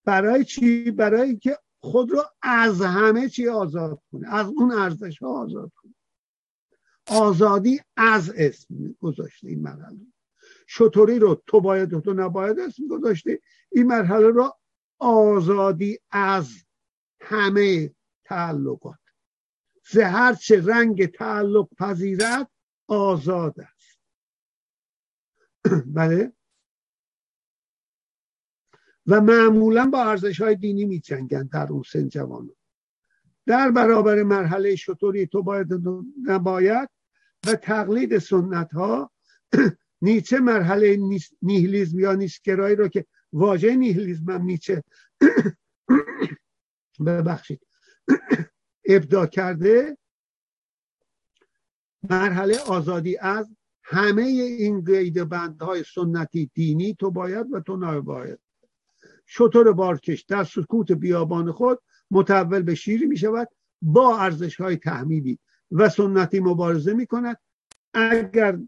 [0.05, 5.27] برای چی؟ برای که خود رو از همه چی آزاد کنه از اون ارزش ها
[5.27, 5.71] آزاد
[7.07, 9.99] آزادی از اسم گذاشته این مرحله.
[10.67, 14.57] شطوری رو تو باید تو نباید اسم گذاشته این مرحله رو
[14.99, 16.49] آزادی از
[17.21, 18.99] همه تعلقات.
[19.91, 22.51] زهر چه رنگ تعلق پذیرد
[22.87, 23.99] آزاد است.
[25.95, 26.33] بله.
[29.07, 32.55] و معمولا با ارزش های دینی می جنگن در اون سن جوانان.
[33.45, 35.67] در برابر مرحله شطوری تو باید
[36.23, 36.89] نباید
[37.47, 39.11] و تقلید سنت ها
[40.01, 40.97] نیچه مرحله
[41.41, 44.83] نیهلیزم یا نیستگرایی رو که واژه نیهلیزم هم نیچه
[47.05, 47.67] ببخشید
[48.85, 49.97] ابدا کرده
[52.09, 58.39] مرحله آزادی از همه این قید بندهای سنتی دینی تو باید و تو نباید.
[59.25, 63.49] شطور بارکش در سکوت بیابان خود متول به شیری می شود
[63.81, 65.39] با ارزش های تحمیلی
[65.71, 67.37] و سنتی مبارزه می کند
[67.93, 68.59] اگر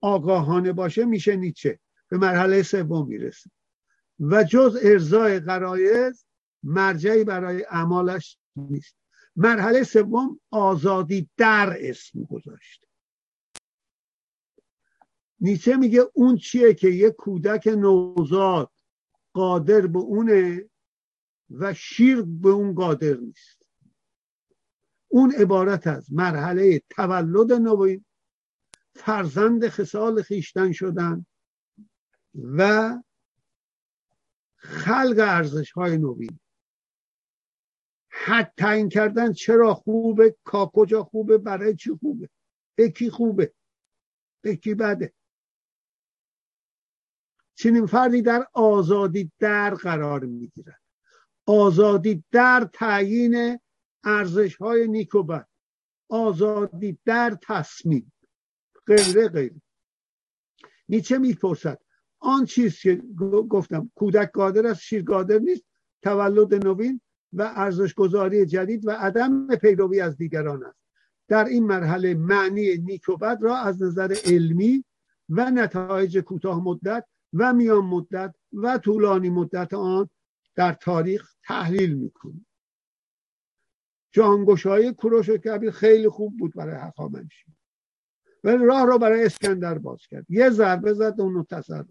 [0.00, 3.50] آگاهانه باشه میشه نیچه به مرحله سوم می‌رسه.
[4.20, 6.24] و جز ارزای قرایز
[6.62, 8.96] مرجعی برای اعمالش نیست.
[9.36, 12.86] مرحله سوم آزادی در اسم گذاشته
[15.40, 18.70] نیچه میگه اون چیه که یه کودک نوزاد
[19.32, 20.64] قادر به اونه
[21.58, 23.66] و شیر به اون قادر نیست.
[25.08, 28.04] اون عبارت از مرحله تولد نوین
[28.94, 31.26] فرزند خصال خیشتن شدن
[32.34, 32.92] و
[34.56, 36.38] خلق ارزش های نوین
[38.08, 42.28] حد تعیین کردن چرا خوبه کا کجا خوبه برای چی خوبه
[42.74, 43.54] به کی خوبه
[44.40, 45.12] به کی بده.
[47.54, 50.81] چنین فردی در آزادی در قرار می‌گیرد.
[51.46, 53.58] آزادی در تعیین
[54.04, 55.48] ارزش های نیک و بد.
[56.08, 58.12] آزادی در تصمیم.
[58.86, 59.62] غیره غیره.
[60.88, 61.78] نیچه می‌پرسد
[62.18, 63.02] آن چیز که
[63.48, 65.64] گفتم کودک قادر است شیر قادر نیست
[66.02, 67.00] تولد نوین
[67.32, 70.78] و ارزش گذاری جدید و عدم پیروی از دیگران است.
[71.28, 74.84] در این مرحله معنی نیک و بد را از نظر علمی
[75.28, 80.08] و نتایج کوتاه مدت و میان مدت و طولانی مدت آن
[80.80, 82.46] تاریخ تحلیل می‌کنیم
[84.12, 87.46] جانگوشای کوروش کبیر خیلی خوب بود برای هخامنشی.
[88.44, 90.26] ولی راه رو برای اسکندر باز کرد.
[90.28, 91.86] یه ضربه زد اونو تصرف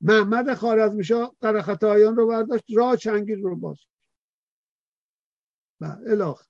[0.00, 3.96] محمد خارزمیشا قرخطایان رو برداشت راه چنگیز رو باز کرد.
[5.80, 6.46] بله، الاخ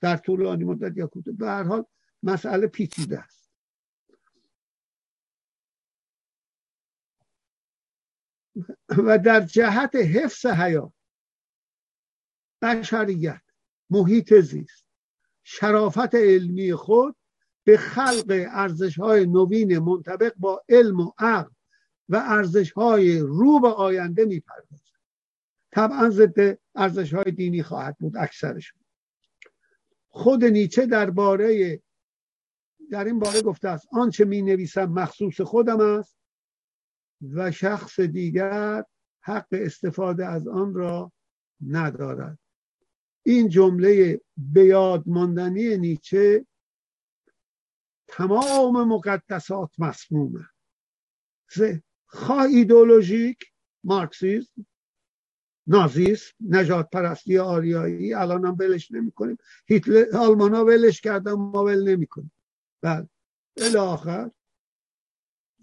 [0.00, 1.84] در طولانی مدت یا کوتاه به هر حال
[2.22, 3.33] مسئله پیچیده است.
[8.98, 10.92] و در جهت حفظ حیات
[12.62, 13.42] بشریت
[13.90, 14.86] محیط زیست
[15.42, 17.16] شرافت علمی خود
[17.64, 21.50] به خلق ارزش های نوین منطبق با علم و عقل
[22.08, 24.84] و ارزش های رو به آینده می‌پردازد.
[25.72, 28.80] طبعا ضد ارزش های دینی خواهد بود اکثرشون
[30.08, 31.80] خود نیچه درباره
[32.90, 36.16] در این باره گفته است آنچه می نویسم مخصوص خودم است.
[37.32, 38.84] و شخص دیگر
[39.20, 41.12] حق استفاده از آن را
[41.66, 42.38] ندارد.
[43.22, 46.46] این جمله به یاد ماندنی نیچه
[48.08, 50.48] تمام مقدسات مسمومه.
[52.06, 53.38] خواه ایدولوژیک
[53.84, 54.66] مارکسیسم
[55.66, 61.64] نازیسم نجات پرستی آریایی الان هم ولش نمی کنیم هیتلر آلمان ها ولش کردن ما
[61.64, 62.32] ول نمی کنیم
[62.82, 63.08] بعد
[63.78, 64.30] آخر.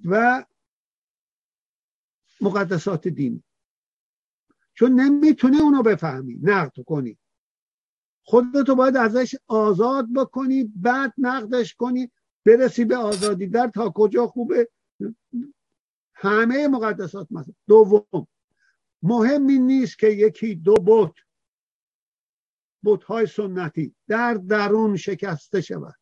[0.06, 0.46] و
[2.42, 3.44] مقدسات دینی
[4.74, 6.40] چون نمی‌تونه اونو بفهمی.
[6.42, 7.18] نقد کنی.
[8.24, 12.12] خودتو باید ازش آزاد بکنی بعد نقدش کنی
[12.46, 14.70] برسی به آزادی در تا کجا خوبه.
[16.14, 17.54] همه مقدسات مثلا.
[17.68, 18.28] دوم
[19.04, 21.14] مهم نیست که یکی دو بت
[22.84, 25.96] بت های سنتی در درون شکسته شود.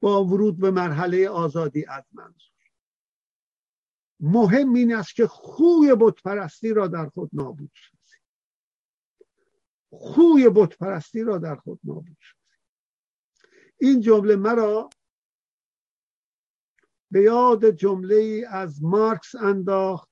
[0.00, 2.47] با ورود به مرحله آزادی از منظور.
[4.20, 8.18] مهم این است که خوی بت پرستی را در خود نابود سازی
[9.90, 12.38] خوی بت پرستی را در خود نابود سازی
[13.80, 14.90] این جمله مرا
[17.10, 20.08] به یاد جمله ای از مارکس انداخت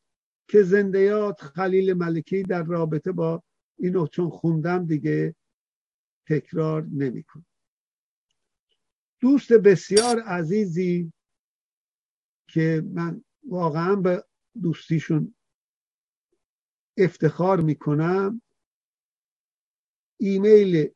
[0.49, 3.43] که زندیات خلیل ملکی در رابطه با
[3.79, 5.35] اینو چون خوندم دیگه
[6.29, 7.47] تکرار نمی‌کنم
[9.21, 11.13] دوست بسیار عزیزی
[12.49, 14.25] که من واقعا به
[14.63, 15.35] دوستیشون
[16.99, 18.43] افتخار می‌کنم.
[20.21, 20.91] ایمیل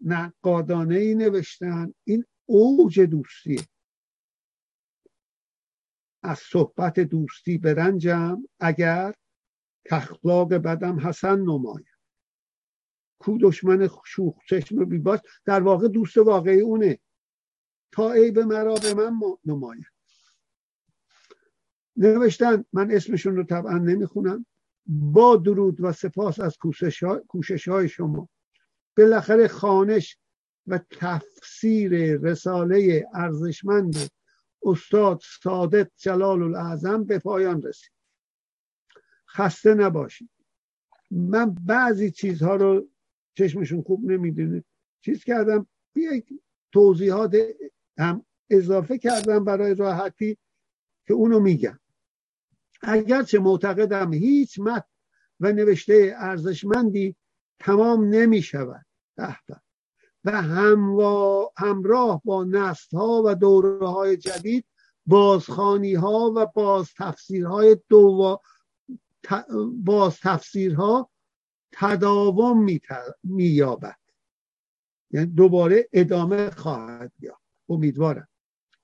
[0.00, 1.94] نقادانه ای نوشتن.
[2.04, 3.62] این اوج دوستیه
[6.22, 8.48] از صحبت دوستی برنجم.
[8.60, 9.14] اگر
[9.84, 11.86] تخلاق بدم حسن نمایم
[13.18, 16.98] کو دشمن شوخ چشم بیباش در واقع دوست واقعی اونه.
[17.92, 19.89] تا عیب مرا به من نماید.
[22.00, 24.46] نوشتن من اسمشون رو طبعا نمی‌خونم.
[24.86, 26.56] با درود و سپاس از
[27.28, 28.28] کوشش های شما.
[28.96, 30.18] بالاخره خانش
[30.66, 33.96] و تفسیر رساله ارزشمند
[34.62, 37.92] استاد صادق جلال الاعظم به پایان رسید.
[39.28, 40.30] خسته نباشید.
[41.10, 42.88] من بعضی چیزها رو
[43.34, 44.64] چشمشون خوب نمی‌دونه
[45.00, 46.28] چیز کردم یک
[46.72, 47.36] توضیحات
[47.98, 50.38] هم اضافه کردم برای راحتی
[51.06, 51.80] که اونو میگم.
[52.80, 54.88] اگرچه معتقدم هیچ متن
[55.40, 57.16] و نوشته ارزشمندی
[57.58, 58.86] تمام نمی شود
[60.24, 60.42] و
[61.56, 64.66] همراه با نست ها و دوره های جدید
[65.06, 68.38] بازخانی ها و باز تفسیرهای دو
[69.84, 71.10] باز تفسیرها
[71.72, 72.64] تداوم
[73.24, 73.96] می یابد
[75.10, 77.42] یعنی دوباره ادامه خواهد یافت.
[77.68, 78.28] امیدوارم.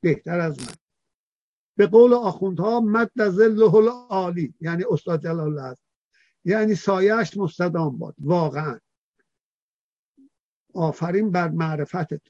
[0.00, 0.85] بهتر از من.
[1.76, 4.54] به قول آخوندها مد ظله العالی.
[4.60, 5.76] یعنی استاد جلال الله
[6.44, 8.14] یعنی سایش مستدام باد.
[8.18, 8.80] واقعا.
[10.74, 12.20] آفرین بر معرفتت.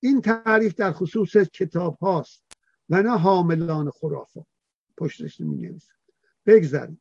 [0.00, 2.44] این تعریف در خصوص کتاب هاست
[2.88, 4.46] و نه حاملان خرافات
[4.96, 5.92] پشتش می نویسد
[6.46, 7.00] بگذاریم.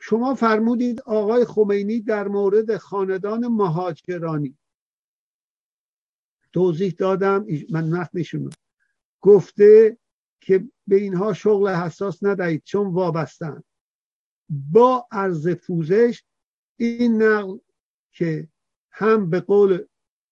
[0.00, 4.58] شما فرمودید آقای خمینی در مورد خاندان مهاجرانی.
[6.52, 7.46] توضیح دادم.
[7.70, 8.50] من نقلشون
[9.24, 9.98] گفته
[10.40, 13.62] که به اینها شغل حساس ندهید چون وابستن
[14.48, 16.22] با عرض پوزش
[16.76, 17.58] این نقل
[18.12, 18.48] که
[18.90, 19.84] هم به قول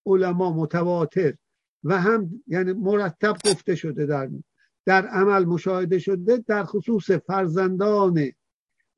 [0.07, 1.35] علما متواتر
[1.85, 4.31] و هم یعنی مرتب گفته شده در
[4.87, 8.33] در عمل مشاهده شده در خصوص فرزندان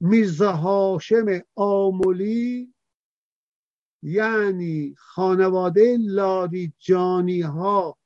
[0.01, 2.75] میرزا هاشم آمولی
[4.03, 7.99] یعنی خانواده لاریجانی ها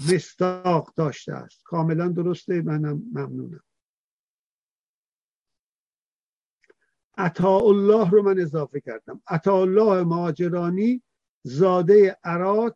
[0.00, 1.62] مستاق داشته است.
[1.64, 3.64] کاملا درسته منم ممنونم.
[7.18, 9.22] عطا الله رو من اضافه کردم.
[9.26, 11.02] عطا الله مهاجرانی
[11.42, 12.74] زاده عراق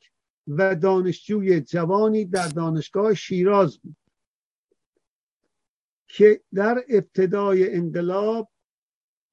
[0.49, 3.97] و دانشجوی جوانی در دانشگاه شیراز بود.
[6.09, 8.51] که در ابتدای انقلاب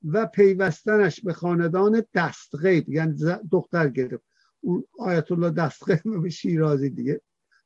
[0.03, 3.13] و پیوستنش به خاندان دستغیب یعنی
[3.51, 4.23] دختر گرفت.
[4.61, 7.21] اون آیت الله دستغیب به شیرازی دیگه.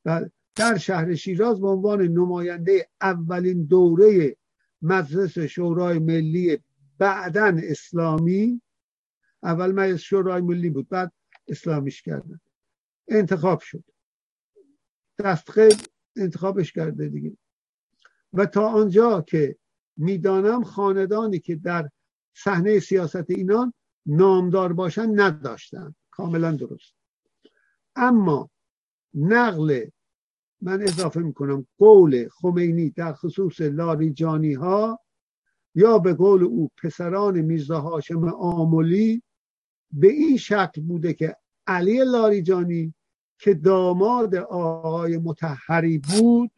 [0.06, 4.38] و در شهر شیراز به عنوان نماینده اولین دوره
[4.82, 6.60] مجلس شورای ملی
[6.98, 8.62] بعدا اسلامی
[9.44, 11.12] اول مجلس شورای ملی بود بعد
[11.48, 12.40] اسلامیش کردن.
[13.08, 13.84] انتخاب شد.
[15.20, 15.76] دستخیل
[16.16, 17.38] انتخابش کرده دیگه.
[18.34, 19.56] و تا آنجا که
[19.98, 21.90] می‌دانم خاندانی که در
[22.34, 23.74] صحنه سیاست اینان
[24.06, 25.96] نامدار باشن نداشتن.
[26.12, 26.94] کاملا درست.
[27.96, 28.50] اما
[29.14, 29.86] نقل
[30.62, 35.00] من اضافه می‌کنم قول خمینی در خصوص لاریجانی ها
[35.76, 39.24] یا به قول او پسران میرزا هاشم آمولی
[39.92, 41.36] به این شکل بوده که
[41.68, 42.94] علی لاریجانی
[43.40, 46.52] که داماد آقای متحری بود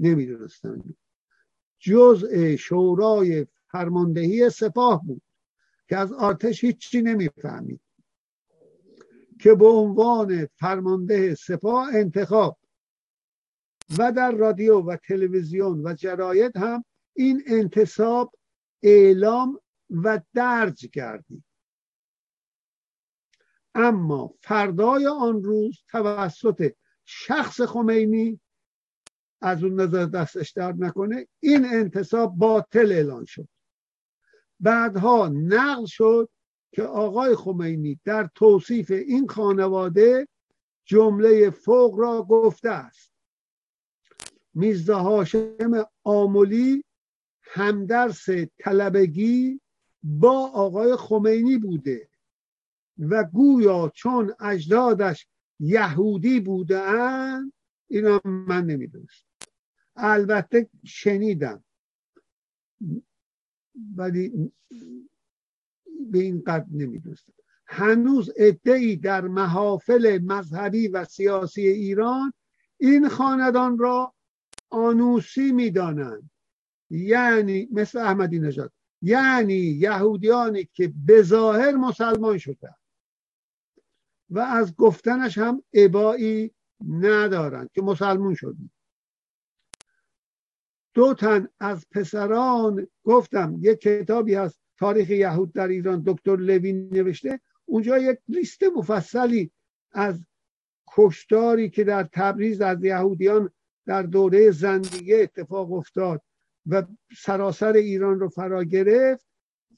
[0.00, 0.82] نمی‌دونستن
[1.78, 5.22] جزء شورای فرماندهی سپاه بود
[5.88, 7.80] که از آتش هیچی نمی‌فهمید.
[9.40, 12.58] که به عنوان فرمانده سپاه انتخاب
[13.98, 16.84] و در رادیو و تلویزیون و جراید هم
[17.16, 18.34] این انتصاب
[18.82, 19.60] اعلام
[19.90, 21.44] و درج کردید
[23.74, 26.72] اما فردای آن روز توسط
[27.04, 28.40] شخص خمینی
[29.40, 33.48] از اون نظر دستش درد نکنه این انتصاب باطل اعلان شد.
[34.60, 36.28] بعدها نقل شد
[36.72, 40.28] که آقای خمینی در توصیف این خانواده
[40.84, 43.12] جمله فوق را گفته است.
[44.54, 46.84] میرزا هاشم آمولی
[47.42, 48.26] همدرس
[48.58, 49.60] طلبگی
[50.02, 52.08] با آقای خمینی بوده
[52.98, 55.26] و گویا چون اجدادش
[55.60, 57.52] یهودی بودن
[57.88, 59.26] اینا من نمی‌دونست
[59.96, 61.64] البته شنیدم.
[63.96, 64.52] ولی
[66.10, 67.32] به این قدر نمی‌دونستم
[67.66, 72.32] هنوز ادعی در محافل مذهبی و سیاسی ایران
[72.78, 74.14] این خاندان را
[74.70, 76.30] آنوسی می‌دانند.
[76.90, 78.72] یعنی مثل احمدی نژاد
[79.02, 82.74] یعنی یهودیانی که به ظاهر مسلمان شدن
[84.30, 86.54] و از گفتنش هم ابایی
[86.88, 88.70] ندارند که مسلمون شدن
[90.94, 97.40] دو تن از پسران گفتم یک کتابی از تاریخ یهود در ایران دکتر لوین نوشته
[97.64, 99.50] اونجا یک لیست مفصلی
[99.92, 100.24] از
[100.96, 103.50] کشتاری که در تبریز از یهودیان
[103.86, 106.22] در دوره زندگی اتفاق افتاد
[106.66, 106.82] و
[107.16, 109.26] سراسر ایران رو فرا گرفت.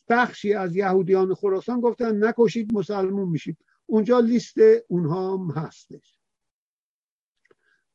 [0.09, 4.57] بخشی از یهودیان خراسان گفتن نکشید مسلمون میشید اونجا لیست
[4.89, 6.19] اونها هم هستش.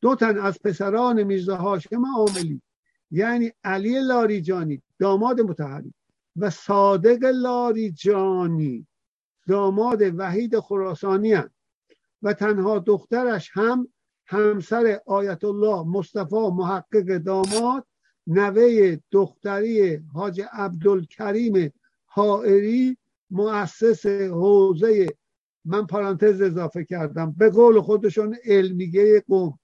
[0.02, 2.62] دو تن از پسران میرزا هاشم عاملی
[3.12, 5.94] یعنی علی لاریجانی داماد متحری
[6.38, 8.88] و صادق لاریجانی
[9.48, 11.50] داماد وحید خراسانی هن.
[12.22, 13.88] و تنها دخترش هم
[14.26, 17.88] همسر آیت الله مصطفی محقق داماد
[18.28, 21.74] نوه دختری حاج عبدالکریم
[22.06, 22.98] حائری
[23.30, 25.08] مؤسس حوزه
[25.66, 29.60] من پرانتز اضافه کردم به قول خودشون علمیه قوم.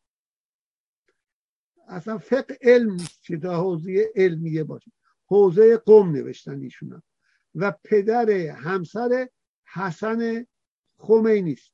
[1.88, 4.92] اصلا فقه علم نیست که تا حوزه علمیه باشه.
[5.34, 7.02] حوزه قوم نوشتن ایشون
[7.56, 9.30] و پدر همسر
[9.74, 10.46] حسن
[10.98, 11.72] خمینی است.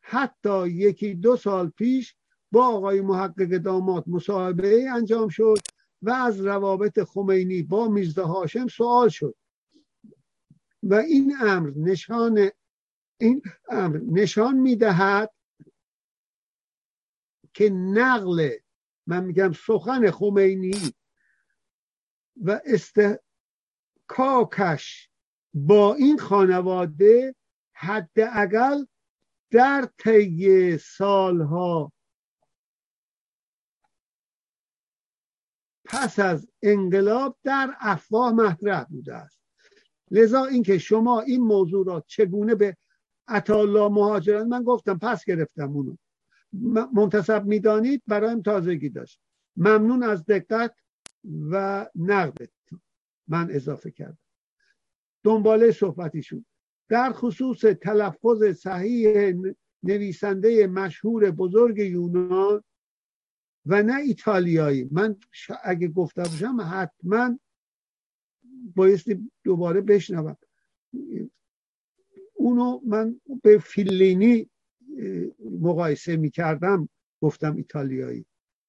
[0.00, 2.16] حتی یکی دو سال پیش
[2.52, 5.58] با آقای محقق داماد مصاحبه انجام شد
[6.02, 9.34] و از روابط خمینی با میرزا هاشم سوال شد.
[10.82, 12.50] و این امر نشان
[13.20, 15.30] این امر نشان می‌دهد
[17.54, 18.50] که نقل
[19.06, 20.94] من میگم سخن خمینی
[22.36, 22.60] و
[24.06, 25.10] استکاکش
[25.54, 27.34] با این خانواده
[27.72, 28.84] حداقل
[29.50, 31.92] در طی سالها
[35.84, 39.40] پس از انقلاب در افواه مطرح بوده است.
[40.10, 42.76] لذا اینکه شما این موضوع را چگونه به
[43.28, 45.96] عطالا مهاجران من گفتم پس گرفتم اونو.
[46.92, 49.20] منتصب می‌دانید برایم تازگی داشت.
[49.56, 50.76] ممنون از دقت.
[51.50, 52.50] و نقدت
[53.28, 54.18] من اضافه کردم.
[55.22, 56.46] دنباله صحبتیشون.
[56.88, 59.34] در خصوص تلفظ صحیح
[59.82, 62.64] نویسنده مشهور بزرگ یونان
[63.66, 64.88] و نه ایتالیایی.
[64.92, 65.16] من
[65.62, 67.38] اگه گفته باشم حتما
[68.76, 70.36] بایستی دوباره بشنوم.
[72.34, 74.50] اونو من به فیلینی
[75.60, 76.88] مقایسه می‌کردم
[77.22, 78.26] گفتم ایتالیایی.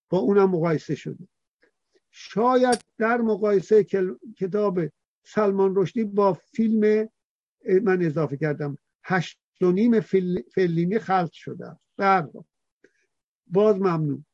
[0.09, 1.27] با اونم مقایسه شده.
[2.17, 3.83] شاید در مقایسه
[4.37, 4.79] کتاب
[5.23, 7.09] سلمان رشدی با فیلم
[7.83, 9.99] من اضافه کردم هشت و نیم
[10.53, 12.29] فلینی خلط شده در
[13.47, 14.25] باز ممنون.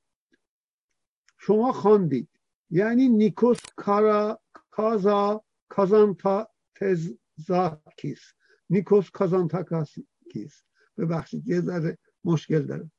[1.38, 2.30] شما خواندید.
[2.70, 8.34] یعنی نیکوس کارا کازا کازانتا تزاکیس
[8.70, 10.64] نیکوس کازانتاکیس
[10.98, 12.92] ببخشید یه ذره مشکل داره.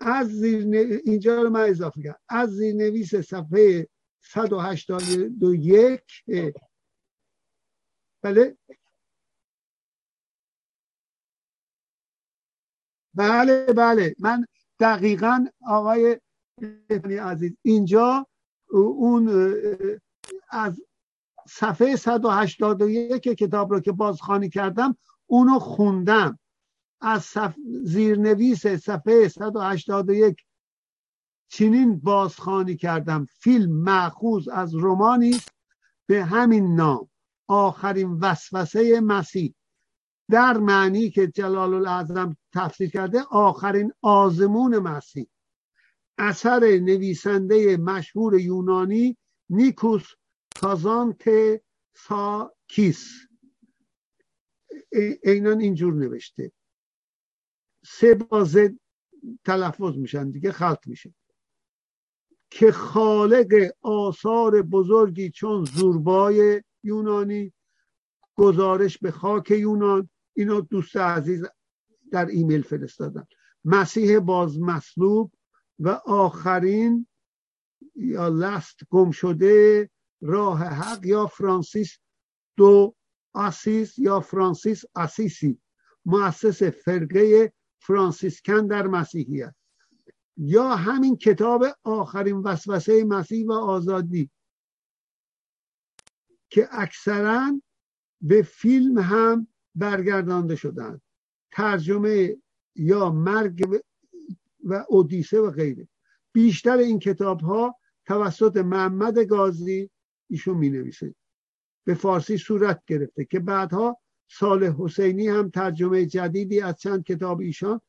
[0.00, 3.88] از زیر اینجا رو من اضافه کرد از زیرنویس صفحه
[4.20, 6.24] 181
[8.22, 8.56] بله.
[13.14, 14.14] بله بله.
[14.18, 14.46] من
[14.80, 16.20] دقیقا آقای
[17.20, 18.26] عزیز اینجا
[18.70, 19.28] اون
[20.50, 20.80] از
[21.48, 24.96] صفحه 181 کتاب رو که بازخوانی کردم
[25.26, 26.38] اونو خوندم.
[27.00, 27.54] از صف...
[27.82, 30.44] زیرنویس صفحه 181
[31.48, 33.26] چنین بازخوانی کردم.
[33.40, 35.36] فیلم معخوز از رومانی
[36.06, 37.10] به همین نام.
[37.46, 39.54] آخرین وسوسه مسیح.
[40.30, 45.26] در معنی که جلال الاعظم تفسیر کرده آخرین آزمون مسیح.
[46.18, 49.16] اثر نویسنده مشهور یونانی
[49.50, 50.12] نیکوس
[50.60, 51.22] کازانت
[51.96, 53.28] ساکیس.
[55.22, 56.52] اینان اینجور نوشته.
[57.84, 58.78] سه بازه
[59.44, 61.14] تلفظ میشن دیگه خلط میشه.
[62.50, 67.52] که خالق آثار بزرگی چون زوربای یونانی
[68.34, 71.44] گزارش به خاک یونان اینو دوست عزیز
[72.12, 73.26] در ایمیل فرستادن.
[73.64, 75.32] مسیح باز مصلوب
[75.78, 77.06] و آخرین
[77.96, 79.90] یا لست گم شده
[80.20, 81.98] راه حق یا فرانسیس
[82.56, 82.94] دو
[83.32, 85.60] آسیس یا فرانسیس آسیسی
[86.04, 89.54] مؤسس فرقه فرانسیسکن در مسیحیت.
[90.38, 94.30] یا همین کتاب آخرین وسوسه مسیح و آزادی
[96.50, 97.60] که اکثرا
[98.20, 101.00] به فیلم هم برگردانده شدن
[101.52, 102.36] ترجمه
[102.76, 103.82] یا مرگ
[104.64, 105.88] و اودیسه و غیره.
[106.32, 107.76] بیشتر این کتاب ها
[108.06, 109.90] توسط محمد گازی
[110.30, 111.14] ایشون می نویسه
[111.84, 113.98] به فارسی صورت گرفته که بعدها
[114.30, 117.80] سال حسینی هم ترجمه جدیدی از چند کتاب ایشان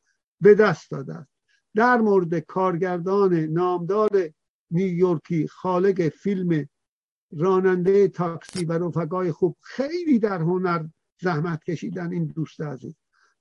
[0.41, 1.38] به دست داده است.
[1.75, 4.29] در مورد کارگردان نامدار
[4.71, 6.69] نیویورکی خالق فیلم
[7.37, 10.85] راننده تاکسی و رفقای خوب خیلی در هنر
[11.21, 12.95] زحمت کشیدن این دوست عزیز.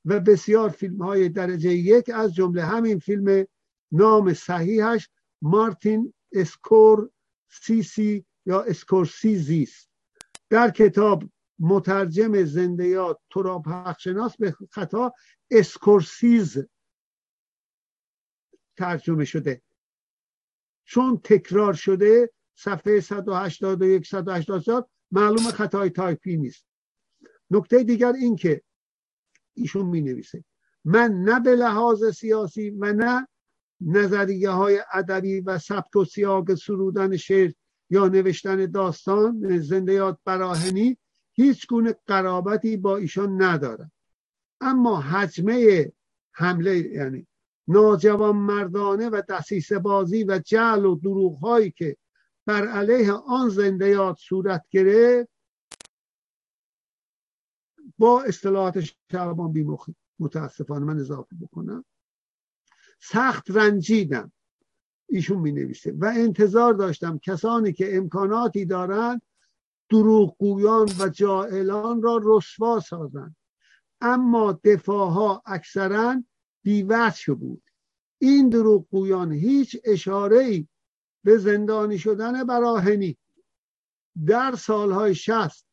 [0.05, 3.47] و بسیار فیلم های درجه یک از جمله همین فیلم
[3.93, 5.09] نام صحیحش
[5.43, 7.11] مارتین اسکور
[7.51, 9.91] سیسی یا اسکورسیزی است
[10.51, 11.25] در کتاب
[11.59, 15.13] مترجم زنده یاد تو پخشناس به خطا
[15.51, 16.59] اسکورسیز
[18.79, 19.63] ترجمه شده.
[20.85, 26.67] چون تکرار شده صفحه 181 184 معلوم خطای تایپی نیست.
[27.51, 28.63] نکته دیگر این که
[29.55, 30.45] ایشون می نویسه
[30.85, 33.29] من نه به لحاظ سیاسی و نه
[33.81, 37.53] نظریه های ادبی و سبک و سیاق سرودن شعر
[37.91, 40.99] یا نوشتن داستان زندیات براهنی
[41.33, 43.93] هیچ گونه قرابتی با ایشان ندارم.
[44.61, 45.93] اما حجمه
[46.33, 47.28] حمله یعنی
[47.69, 51.97] ناجوان مردانه و دسیسه بازی و جعل و دروغ هایی که
[52.47, 55.31] بر علیه آن زندیات صورت گرفت
[57.99, 58.81] با اصطلاحات
[59.13, 61.85] شعبان بیمخی متاسفانه من اضافه بکنم
[63.01, 64.33] سخت رنجیدم.
[65.09, 69.23] ایشون می نویسه و انتظار داشتم کسانی که امکاناتی دارند
[69.91, 73.37] دروغگویان و جائلان را رسوا سازند.
[74.01, 76.25] اما دفاع ها اکثرا
[76.69, 77.63] بیوچ بود.
[78.19, 80.69] این دروغگویان هیچ اشاره ای
[81.25, 83.19] به زندانی شدن براهنی.
[84.27, 85.67] در سالهای شست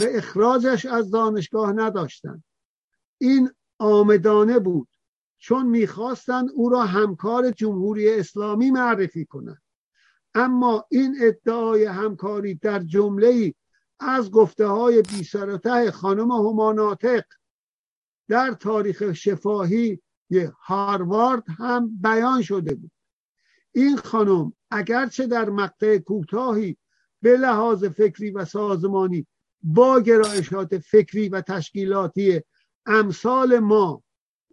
[0.00, 2.44] و اخراجش از دانشگاه نداشتند.
[3.18, 4.88] این آمدانه بود.
[5.38, 9.62] چون می‌خواستند او را همکار جمهوری اسلامی معرفی کنند.
[10.34, 13.54] اما این ادعای همکاری در جمله
[14.00, 15.24] از گفته های بی
[15.90, 17.24] خانم هماناتق
[18.28, 20.02] در تاریخ شفاهی
[20.40, 22.90] هاروارد هم بیان شده بود.
[23.72, 26.76] این خانم اگرچه در مقطع کوتاهی
[27.22, 29.26] به لحاظ فکری و سازمانی
[29.62, 32.40] با گرایشات فکری و تشکیلاتی
[32.86, 34.02] امثال ما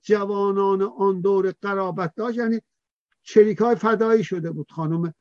[0.04, 2.62] جوانان آن دور قرابت داشت یعنی
[3.24, 5.14] شریک های فدایی شده بود خانم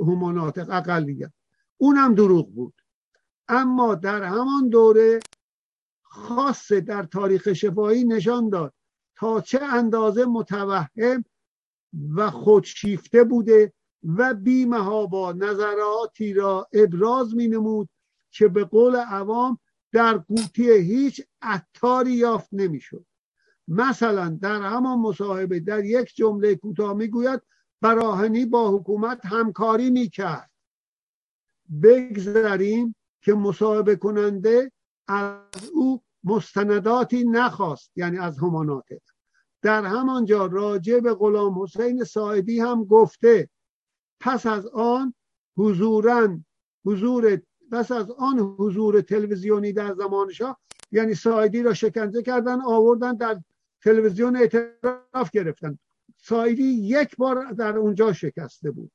[0.00, 1.32] هماناتق اقلیت
[1.76, 2.74] اونم دروغ بود.
[3.48, 5.20] اما در همان دوره
[6.02, 8.74] خاص در تاریخ شفاهی نشان داد
[9.22, 11.24] تا چه اندازه متوهم
[12.14, 13.72] و خودشیفته بوده
[14.16, 14.34] و
[15.06, 17.88] با نظراتی را ابراز می نمود
[18.30, 19.58] که به قول عوام
[19.92, 23.06] در قوطی هیچ عطاری یافت نمی‌شد.
[23.68, 27.42] مثلا در همان مصاحبه در یک جمله کوتاه می‌گوید
[27.80, 30.50] براهنی با حکومت همکاری می‌کرد.
[31.82, 34.72] بگذاریم که مصاحبه کننده
[35.08, 39.11] از او مستنداتی نخواست یعنی از هماناتق
[39.62, 43.48] در همانجا راجع به غلام حسین ساعدی هم گفته
[44.20, 45.14] پس از آن
[45.56, 46.38] حضورا
[46.84, 47.40] حضور
[47.72, 50.56] پس از آن حضور تلویزیونی در زمانشا
[50.92, 53.40] یعنی سایدی را شکنجه کردن آوردن در
[53.82, 55.78] تلویزیون اعتراف گرفتن.
[56.16, 58.92] سایدی یک بار در اونجا شکسته بود.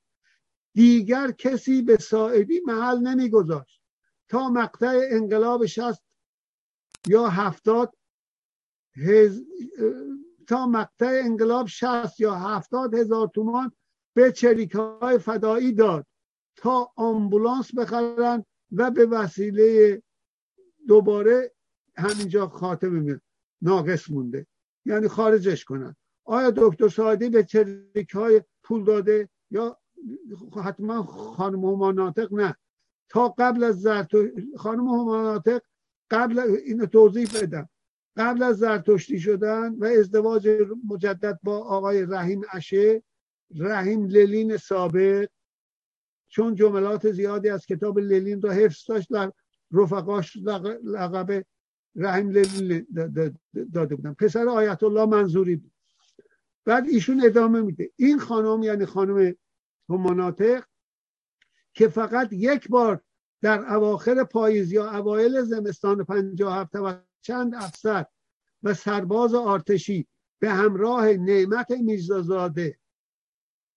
[0.73, 3.81] دیگر کسی به سایدی محل نمیگذاشت.
[4.29, 6.03] تا مقطع انقلاب شست
[7.07, 7.93] یا هفتاد
[8.95, 9.43] هز...
[10.47, 13.71] تا مقطع انقلاب شست یا هفتاد هزار تومان
[14.13, 16.05] به چریک های فدایی داد
[16.55, 20.01] تا آمبولانس بخرن و به وسیله
[20.87, 21.51] دوباره
[21.97, 23.21] همینجا خاتمه
[23.61, 24.47] ناقص مونده.
[24.85, 25.95] یعنی خارجش کنن.
[26.25, 29.77] آیا دکتر سعادی به چریک های پول داده یا
[30.63, 32.55] حتما خانم هماناتق نه.
[33.09, 34.27] تا قبل از زرتو
[34.57, 35.61] خانم هماناتق
[36.11, 37.69] قبل اینو توضیح بدم.
[38.17, 40.49] قبل از زرتشتی شدن و ازدواج
[40.87, 43.03] مجدد با آقای رحیم اشه
[43.55, 45.29] رحیم للین سابق
[46.29, 49.07] چون جملات زیادی از کتاب للین را حفظ داشت
[49.71, 50.37] رفقاش
[50.83, 51.43] لقب
[51.95, 52.87] رحیم للین
[53.73, 54.13] داده بودن.
[54.13, 55.71] پسر آیت الله منظوری بود.
[56.65, 57.91] بعد ایشون ادامه میده.
[57.95, 59.35] این خانم یعنی خانم
[59.89, 60.65] هماناتق
[61.73, 63.01] که فقط یک بار
[63.41, 68.05] در اواخر پاییز یا اوایل زمستان 57 و چند افسر
[68.63, 70.07] و سرباز آرتشی
[70.39, 72.79] به همراه نعمت میرزازاده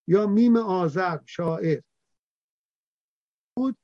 [0.07, 1.81] یا میم آذر شاعر
[3.57, 3.77] بود.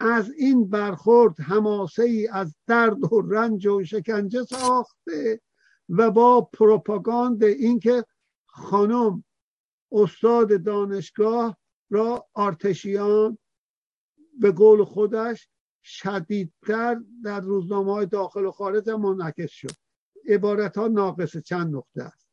[0.00, 5.40] از این برخورد هماسه ای از درد و رنج و شکنجه ساخته
[5.88, 8.04] و با پروپاگاند اینکه
[8.46, 9.24] خانم
[9.92, 11.56] استاد دانشگاه
[11.90, 13.38] را آرتشیان
[14.40, 15.48] به قول خودش
[15.84, 19.76] شدیدتر در روزنامه های داخل و خارج منعکس شد.
[20.28, 22.28] عبارت ها ناقص چند نقطه است.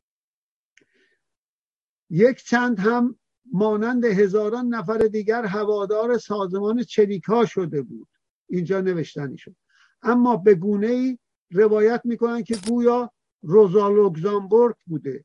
[2.10, 3.18] یک چند هم
[3.52, 8.08] مانند هزاران نفر دیگر هوادار سازمان چریکا شده بود.
[8.48, 9.56] اینجا نوشتنی شد.
[10.02, 11.18] اما به گونه ای
[11.50, 15.24] روایت می‌کنن که گویا روزا لوکزامبورگ بوده.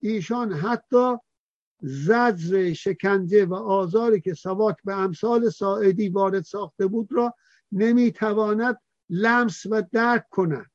[0.00, 1.16] ایشان حتی
[1.80, 7.34] زجر شکنجه و آزاری که سواک به امثال ساعدی وارد ساخته بود را
[7.72, 10.70] نمی‌تواند لمس و درک کند.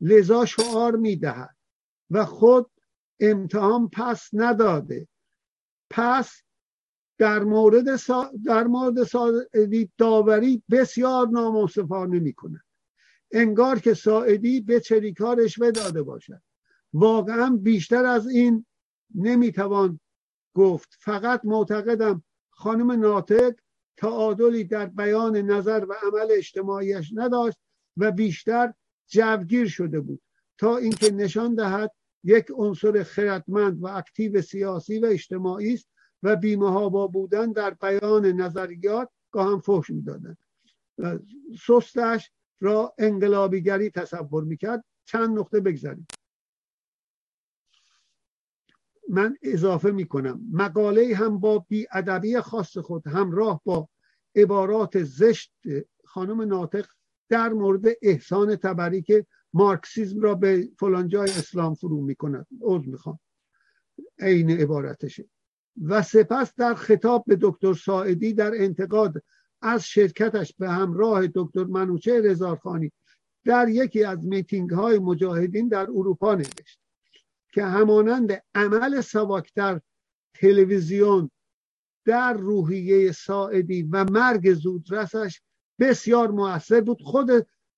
[0.00, 1.56] لذا شعار می‌دهد.
[2.10, 2.70] و خود
[3.20, 5.08] امتحان پس نداده.
[5.90, 6.42] پس
[7.18, 8.32] در مورد سا...
[8.44, 12.64] در مورد ساعدی داوری بسیار نامنصفانه می کند
[13.32, 16.42] انگار که ساعدی به چریکارش داده باشد.
[16.92, 18.66] واقعا بیشتر از این
[19.14, 20.00] نمی‌توان
[20.54, 20.96] گفت.
[20.98, 23.54] فقط معتقدم خانم ناطق
[23.98, 27.58] تعادلی در بیان نظر و عمل اجتماعیش نداشت
[27.96, 28.74] و بیشتر
[29.08, 30.20] جوگیر شده بود.
[30.58, 31.92] تا اینکه نشان دهد
[32.24, 35.88] یک عنصر خردمند و اکتیو سیاسی و اجتماعی است
[36.22, 40.38] و بیمه با بودن در بیان نظریات گاهم فحش می‌دادند.
[41.66, 42.30] سستش
[42.60, 44.84] را انقلابیگری تصور می‌کرد.
[45.04, 46.06] چند نقطه بگذاریم.
[49.08, 50.40] من اضافه می‌کنم.
[50.52, 53.88] مقاله هم با ادبی خاص خود همراه با
[54.36, 55.52] عبارات زشت
[56.04, 56.86] خانم ناطق
[57.28, 62.46] در مورد احسان تبری که مارکسیزم را به فلانجای اسلام فرو می‌کند.
[62.62, 63.18] عوض می‌خوام.
[64.18, 65.28] عین عبارتشه.
[65.84, 69.22] و سپس در خطاب به دکتر ساعدی در انتقاد
[69.62, 72.92] از شرکتش به همراه دکتر منوچه رزارخانی
[73.44, 76.80] در یکی از میتینگ های مجاهدین در اروپا نوشت.
[77.52, 79.80] که همانند عمل سواک در
[80.34, 81.30] تلویزیون
[82.04, 85.40] در روحیه ساعدی و مرگ زودرسش
[85.80, 87.02] بسیار موثر بود.
[87.02, 87.30] خود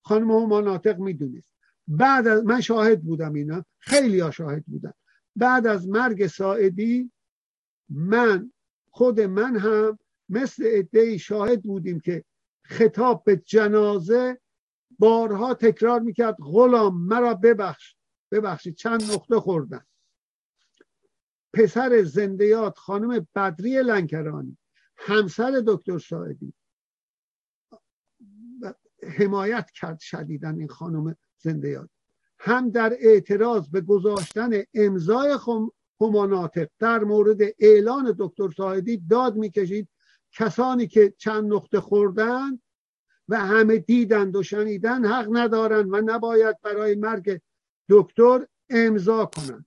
[0.03, 1.53] خانم هما ناطق می‌دونست.
[1.87, 3.65] بعد از من شاهد بودم اینا.
[3.79, 4.93] خیلی ها شاهد بودم
[5.35, 7.11] بعد از مرگ ساعدی
[7.89, 8.51] من
[8.91, 9.99] خود من هم
[10.29, 12.23] مثل ادهی شاهد بودیم که
[12.63, 14.39] خطاب به جنازه
[14.99, 16.35] بارها تکرار می‌کرد.
[16.39, 17.95] غلام مرا ببخش.
[18.31, 19.85] ببخشید چند نقطه خوردن
[21.53, 24.57] پسر زندیات خانم بدری لنکرانی
[24.95, 26.53] همسر دکتر ساعدی
[29.03, 31.89] حمایت کرد شدیدن این خانم زندیات
[32.39, 35.37] هم در اعتراض به گذاشتن امضای
[36.01, 39.89] هماناتق در مورد اعلان دکتر ساعدی داد می‌کشید.
[40.31, 42.59] کسانی که چند نقطه خوردن
[43.27, 47.39] و همه دیدند و شنیدن حق ندارند و نباید برای مرگ
[47.91, 49.65] دکتر امضا کنند.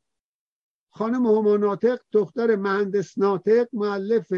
[0.91, 4.33] خانم هماناتق دختر مهندس ناطق معلف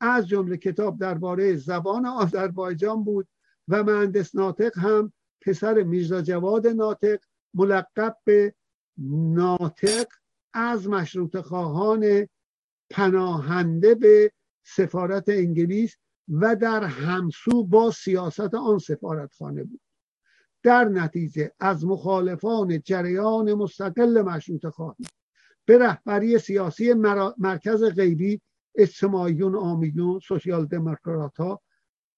[0.00, 3.28] از جمله کتاب درباره زبان آذربایجان بود
[3.68, 7.18] و مهندس ناطق هم پسر میرزا جواد ناطق
[7.54, 8.54] ملقب به
[9.34, 10.06] ناطق
[10.52, 12.28] از مشروط خواهان
[12.90, 14.32] پناهنده به
[14.64, 15.96] سفارت انگلیس
[16.28, 19.80] و در همسو با سیاست آن سفارتخانه بود.
[20.66, 25.06] در نتیجه از مخالفان جریان مستقل مشروط خواهی
[25.64, 26.94] به رهبری سیاسی
[27.38, 28.40] مرکز غیبی
[28.74, 31.62] اجتماعیون آمیون سوسیال دموکرات ها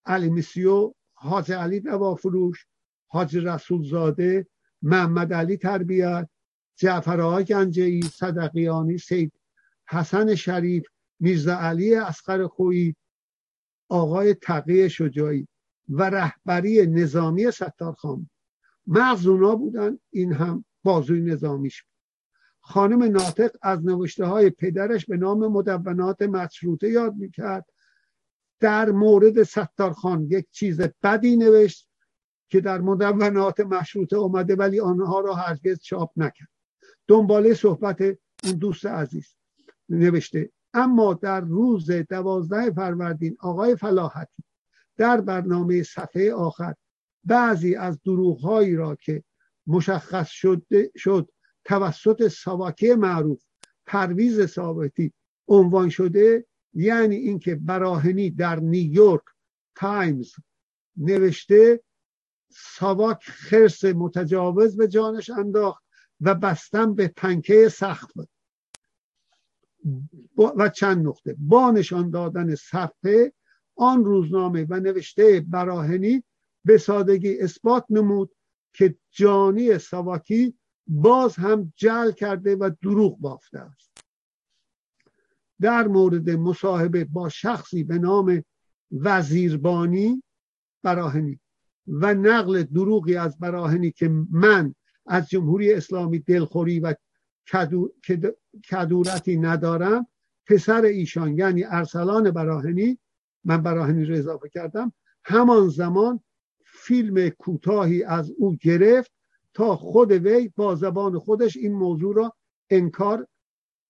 [0.07, 2.66] علی میسیو حاج علی دوافروش
[3.07, 4.46] حاج رسول زاده
[4.82, 6.28] محمد علی تربیت
[6.76, 9.32] جعفر گنجهی صدقیانی سید
[9.88, 10.84] حسن شریف
[11.20, 12.96] میرزا علی اسقر خویی
[13.88, 15.49] آقای تقی شجاعی
[15.88, 18.30] و رهبری نظامی ستارخان
[18.89, 21.93] مغزونا بودن این هم بازوی نظامیش بود.
[22.61, 27.66] خانم ناطق از نوشته های پدرش به نام مدونات مشروطه یاد می‌کرد.
[28.61, 31.89] در مورد ستارخان یک چیز بدی نوشت
[32.49, 36.49] که در مدونات مشروطه اومده ولی آنها را هرگز چاپ نکرد.
[37.09, 38.01] دنباله صحبت
[38.45, 39.36] اون دوست عزیز
[39.89, 44.43] نوشته اما در روز دوازده فروردین آقای فلاحتی
[44.97, 46.74] در برنامه صفحه آخر
[47.29, 49.24] بعضی از دروغهایی را که
[49.66, 50.66] مشخص شد,
[50.97, 51.31] شد
[51.64, 53.43] توسط ساواکی معروف
[53.87, 55.12] پرویز ثابتی
[55.49, 59.22] عنوان شده یعنی اینکه براهنی در نیویورک
[59.74, 60.33] تایمز
[60.97, 61.81] نوشته
[62.51, 65.85] ساواک خرس متجاوز به جانش انداخت
[66.20, 68.11] و بستن به پنکه سخت
[70.37, 71.37] و چند نقطه.
[71.39, 73.33] با نشان دادن صفحه
[73.76, 76.24] آن روزنامه و نوشته براهنی
[76.64, 78.30] به سادگی اثبات نمود
[78.72, 83.90] که جانی سواکی باز هم جل کرده و دروغ بافته است.
[85.61, 88.44] در مورد مصاحبه با شخصی به نام
[88.92, 90.22] وزیربانی
[90.82, 91.40] براهنی
[91.86, 94.74] و نقل دروغی از براهنی که من
[95.06, 96.94] از جمهوری اسلامی دلخوری و
[98.70, 100.06] کدورتی ندارم
[100.46, 102.98] پسر ایشان یعنی ارسلان براهنی
[103.44, 104.92] من براهنی رو اضافه کردم
[105.24, 106.20] همان زمان
[106.89, 109.12] فیلم کوتاهی از او گرفت
[109.55, 112.36] تا خود وی با زبان خودش این موضوع را
[112.70, 113.26] انکار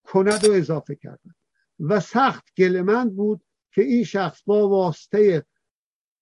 [0.05, 1.35] کند و اضافه کردن
[1.81, 3.41] و سخت گلمند بود
[3.73, 5.45] که این شخص با واسطه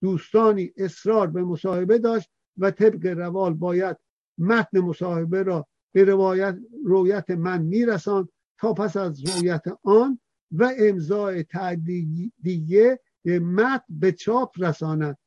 [0.03, 3.97] دوستانی اصرار به مصاحبه داشت و طبق روال باید
[4.39, 10.21] متن مصاحبه را به روایت رویت من میرسان تا پس از رویت آن
[10.53, 15.19] و امضای تعدیه متن به چاپ رساند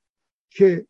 [0.50, 0.88] که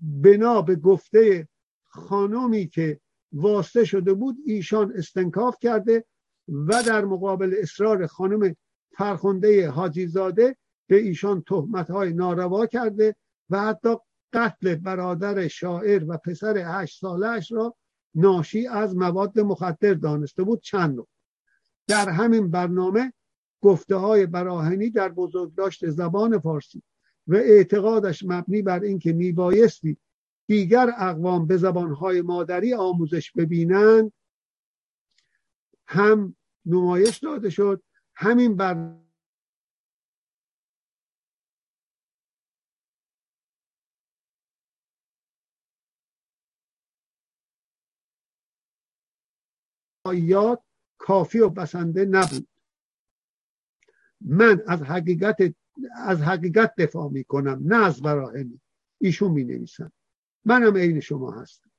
[0.00, 1.48] بنا به گفته
[1.84, 3.00] خانمی که
[3.32, 6.04] واسطه شده بود ایشان استنکاف کرده
[6.48, 8.56] و در مقابل اصرار خانم
[8.90, 13.16] فرخنده حاجی زاده به ایشان تهمت های ناروا کرده
[13.50, 13.96] و حتی
[14.32, 17.74] قتل برادر شاعر و پسر هشت سالش را
[18.14, 20.60] ناشی از مواد مخدر دانسته بود.
[20.60, 20.98] چند
[21.86, 23.12] در همین برنامه
[23.62, 26.82] گفته های براهنی در بزرگداشت زبان فارسی
[27.26, 29.96] و اعتقادش مبنی بر اینکه میبایستی
[30.46, 34.12] دیگر اقوام به زبانهای مادری آموزش ببینند
[35.88, 37.82] هم نمایش داده شد
[38.14, 38.96] همین بر
[50.14, 50.62] یاد
[50.98, 52.48] کافی و بسنده نبود.
[54.20, 55.54] من از حقیقت
[55.96, 58.60] از حقیقت دفاع می کنم نه از براهنی
[58.98, 59.92] ایشون می نویسن
[60.44, 61.70] منم عین شما هستم.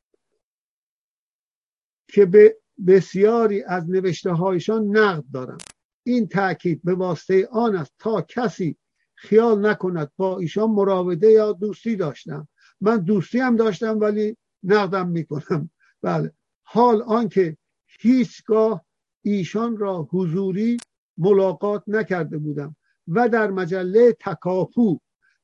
[2.08, 5.58] که به بسیاری از نوشته هایشان نقد دارم.
[6.04, 8.78] این تاکید به واسطه آن است تا کسی
[9.16, 12.48] خیال نکند با ایشان مراوده یا دوستی داشتم.
[12.82, 15.70] من دوستی هم داشتم ولی نقدم می‌کنم.
[16.02, 16.32] بله.
[16.64, 17.58] حال آنکه
[18.00, 18.86] هیچگاه
[19.22, 20.78] ایشان را حضوری
[21.18, 22.76] ملاقات نکرده بودم.
[23.08, 25.00] و در مجله تکاپو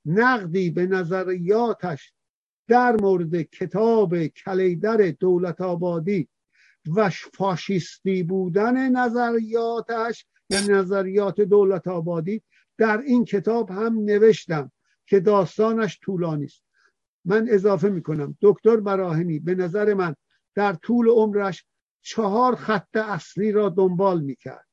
[0.05, 2.13] نقدی به نظریاتش
[2.67, 6.29] در مورد کتاب کلیدر دولت آبادی
[6.95, 12.43] و فاشیستی بودن نظریاتش یا نظریات دولت آبادی
[12.77, 14.71] در این کتاب هم نوشتم
[15.05, 16.63] که داستانش طولانی است.
[17.25, 20.15] من اضافه می کنم دکتر براهنی به نظر من
[20.55, 21.65] در طول عمرش
[22.01, 24.67] چهار خط اصلی را دنبال می کرد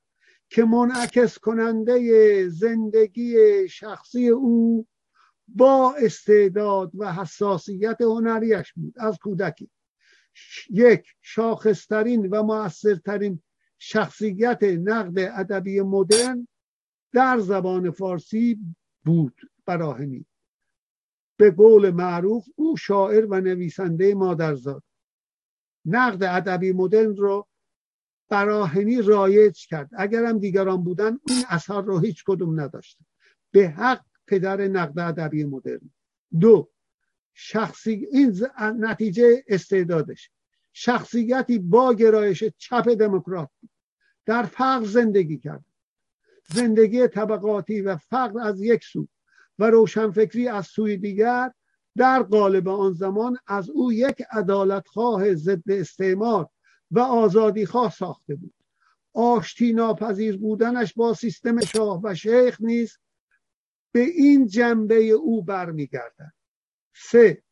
[0.51, 4.87] که منعکس کننده زندگی شخصی او
[5.49, 8.95] با استعداد و حساسیت هنریش بود.
[8.99, 9.71] از کودکی.
[10.71, 13.43] یک شاخصترین و موثرترین
[13.79, 16.49] شخصیت نقد ادبی مدرن
[17.13, 18.61] در زبان فارسی
[19.05, 20.27] بود براهنی
[21.37, 24.83] به قول معروف او شاعر و نویسنده مادرزاد.
[25.85, 27.47] نقد ادبی مدرن رو
[28.31, 29.91] براهنی رایج کرد.
[29.93, 32.99] اگرم دیگران بودن این اثر رو هیچ کدوم نداشت
[33.51, 35.91] به حق پدر نقد ادبی مدرن.
[36.41, 36.71] دو
[37.35, 40.31] شخصی این نتیجه استعدادش.
[40.73, 43.49] شخصیتی با گرایش چپ دموکرات
[44.27, 45.65] در فقر زندگی کرد.
[46.45, 49.09] زندگی طبقاتی و فقر از یک سو
[49.59, 51.53] و روشنفکری از سوی دیگر
[51.97, 56.49] در قالب آن زمان از او یک عدالتخواه ضد استعمار
[56.91, 58.55] و آزادی خواه ساخته بود.
[59.13, 62.99] آشتی ناپذیر بودنش با سیستم شاه و شیخ نیز
[63.93, 66.33] به این جنبه او برمیگردد.
[66.95, 67.43] سه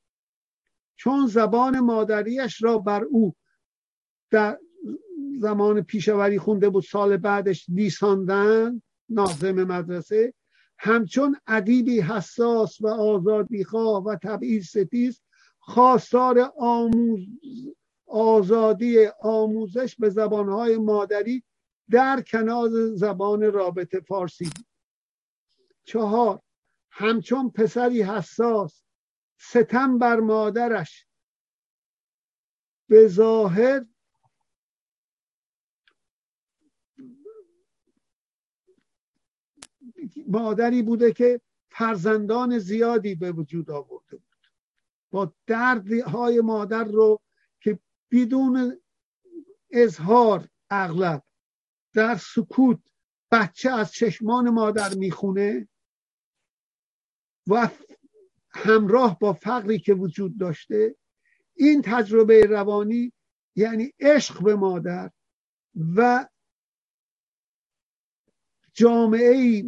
[0.96, 3.34] چون زبان مادریش را بر او
[4.30, 4.58] در
[5.38, 10.34] زمان پیشوری خونده بود سال بعدش لیساندن ناظم مدرسه
[10.78, 15.20] همچون ادیبی حساس و آزادیخواه و تبعیض ستیز
[15.58, 17.20] خواستار آموز
[18.08, 21.44] آزادی آموزش به زبانهای مادری
[21.90, 24.50] در کنار زبان رابطه فارسی.
[25.84, 26.40] چهار
[26.90, 28.82] همچون پسری حساس
[29.38, 31.06] ستم بر مادرش.
[32.88, 33.86] به ظاهر
[40.26, 41.40] مادری بوده که
[41.70, 44.24] فرزندان زیادی به وجود آورده بود.
[45.10, 47.20] با دردهای مادر رو
[48.10, 48.80] بدون
[49.70, 51.22] اظهار اغلب
[51.94, 52.78] در سکوت
[53.32, 55.68] بچه از چشمان مادر می‌خونه
[57.46, 57.70] و
[58.50, 60.96] همراه با فقری که وجود داشته
[61.54, 63.12] این تجربه روانی
[63.56, 65.10] یعنی عشق به مادر
[65.96, 66.28] و
[68.72, 69.64] جامعه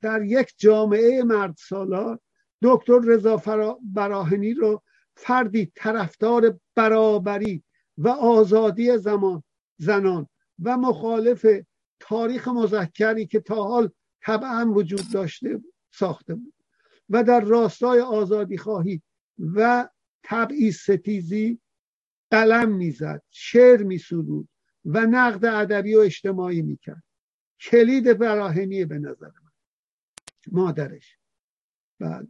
[0.00, 2.20] در یک جامعه مرد سالار
[2.62, 3.42] دکتر رضا
[3.82, 4.82] براهنی رو
[5.16, 7.64] فردی طرفدار برابری
[7.98, 9.42] و آزادی زمان
[9.76, 10.28] زنان
[10.62, 11.46] و مخالف
[12.00, 13.90] تاریخ مذکری که تا حال
[14.22, 16.54] طبعا وجود داشته ساخته بود.
[17.08, 19.02] و در راستای آزادی خواهی
[19.38, 19.88] و
[20.22, 21.60] تبعیض ستیزی
[22.30, 24.48] قلم می‌زد شعر میسرود
[24.84, 27.02] و نقد ادبی و اجتماعی می‌کرد.
[27.60, 29.52] کلید براهنی به نظر من.
[30.52, 31.18] مادرش.
[32.00, 32.28] بعد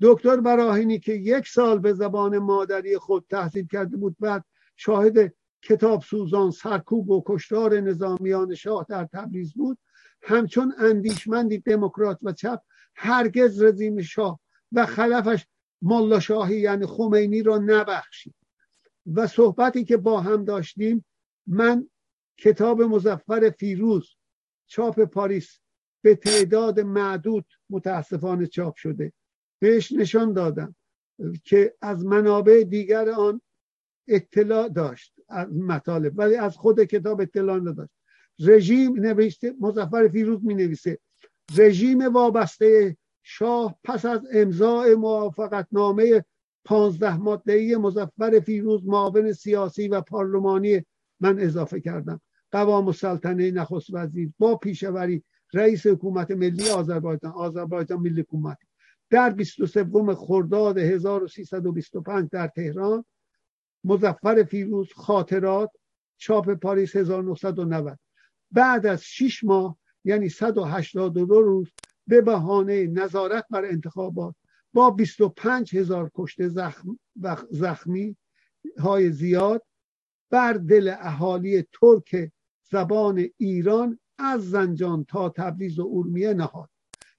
[0.00, 4.44] دکتر براهنی که یک سال به زبان مادری خود تحصیل کرده بود بعد
[4.76, 9.78] شاهد کتاب سوزان سرکوب و کشتار نظامیان شاه در تبریز بود.
[10.22, 12.60] همچون اندیشمندی دموکرات و چپ
[12.96, 14.40] هرگز رژیم شاه
[14.72, 15.46] و خلفش
[15.82, 18.34] ملا شاهی یعنی خمینی را نبخشید.
[19.14, 21.04] و صحبتی که با هم داشتیم
[21.46, 21.88] من
[22.38, 24.16] کتاب مزفر فیروز
[24.66, 25.60] چاپ پاریس
[26.02, 29.12] به تعداد معدود متاسفانه چاپ شده.
[29.60, 30.74] بهش نشان دادم
[31.44, 33.40] که از منابع دیگر آن
[34.08, 37.92] اطلاع داشت از مطالب ولی از خود کتاب اطلاع نداشت.
[38.38, 40.98] رژیم نوشته مزفر فیروز می نویسه
[41.56, 46.24] رژیم وابسته شاه پس از امضاع موافقت نامه
[46.64, 50.84] پانزده ماده مزفر فیروز معاون سیاسی و پارلمانی
[51.20, 52.20] من اضافه کردم.
[52.50, 58.58] قوام السلطنه نخست وزیر با پیشوری رئیس حکومت ملی آذربایجان آذربایجان ملی حکومت.
[59.10, 63.04] در 23 خرداد 1325 در تهران
[63.84, 65.70] مزفر فیروز خاطرات
[66.16, 67.98] چاپ پاریس 1990
[68.50, 71.68] بعد از 6 ماه یعنی 182 روز
[72.06, 74.34] به بهانه نظارت بر انتخابات
[74.72, 78.16] با 25 هزار کشته زخم و زخمی
[78.78, 79.62] های زیاد
[80.30, 82.32] بر دل اهالی ترک
[82.70, 86.70] زبان ایران از زنجان تا تبریز و اورمیه نهاد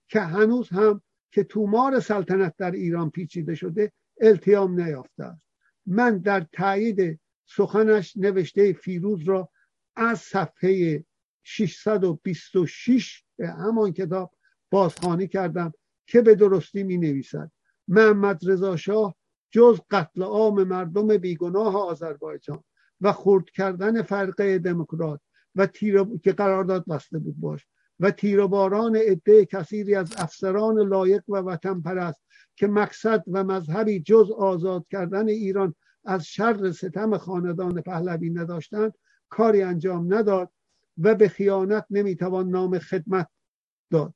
[0.08, 5.42] که هنوز هم که تومار سلطنت در ایران پیچیده شده التیام نیافته است.
[5.86, 9.50] من در تایید سخنش نوشته فیروز را
[9.96, 11.06] از صفحه
[11.44, 14.32] 626 همان کتاب
[14.70, 15.74] بازخوانی کردم
[16.08, 17.52] که به درستی می نویسد
[17.88, 19.16] محمد رضا شاه
[19.52, 22.64] جز قتل عام مردم بیگناه آذربایجان
[23.02, 25.22] و خرد کردن فرقه دموکرات
[25.56, 27.68] و تیر که قرارداد بسته بود باش.
[28.02, 32.22] و تیرباران عده کثیری از افسران لایق و وطن پرست
[32.56, 35.76] که مقصد و مذهبی جز آزاد کردن ایران
[36.06, 38.94] از شر ستم خاندان پهلوی نداشتند
[39.30, 40.50] کاری انجام نداد
[40.98, 43.28] و به خیانت نمی‌توان نام خدمت
[43.92, 44.14] داد.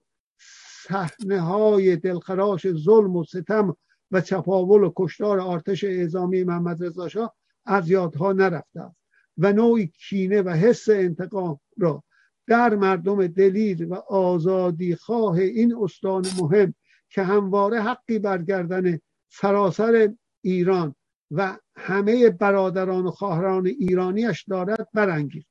[0.88, 3.78] صحنه های دلخراش ظلم و ستم
[4.12, 7.34] و چپاول و کشتار آرتش اعزامی محمد رضا
[7.66, 8.96] از یادها نرفته
[9.38, 12.04] و نوعی کینه و حس انتقام را
[12.48, 16.74] در مردم دلیر و آزادی خواه این استان مهم
[17.10, 20.96] که همواره حقی برگردن سراسر ایران
[21.32, 25.48] و همه برادران و خواهران ایرانیش دارد برانگیخت.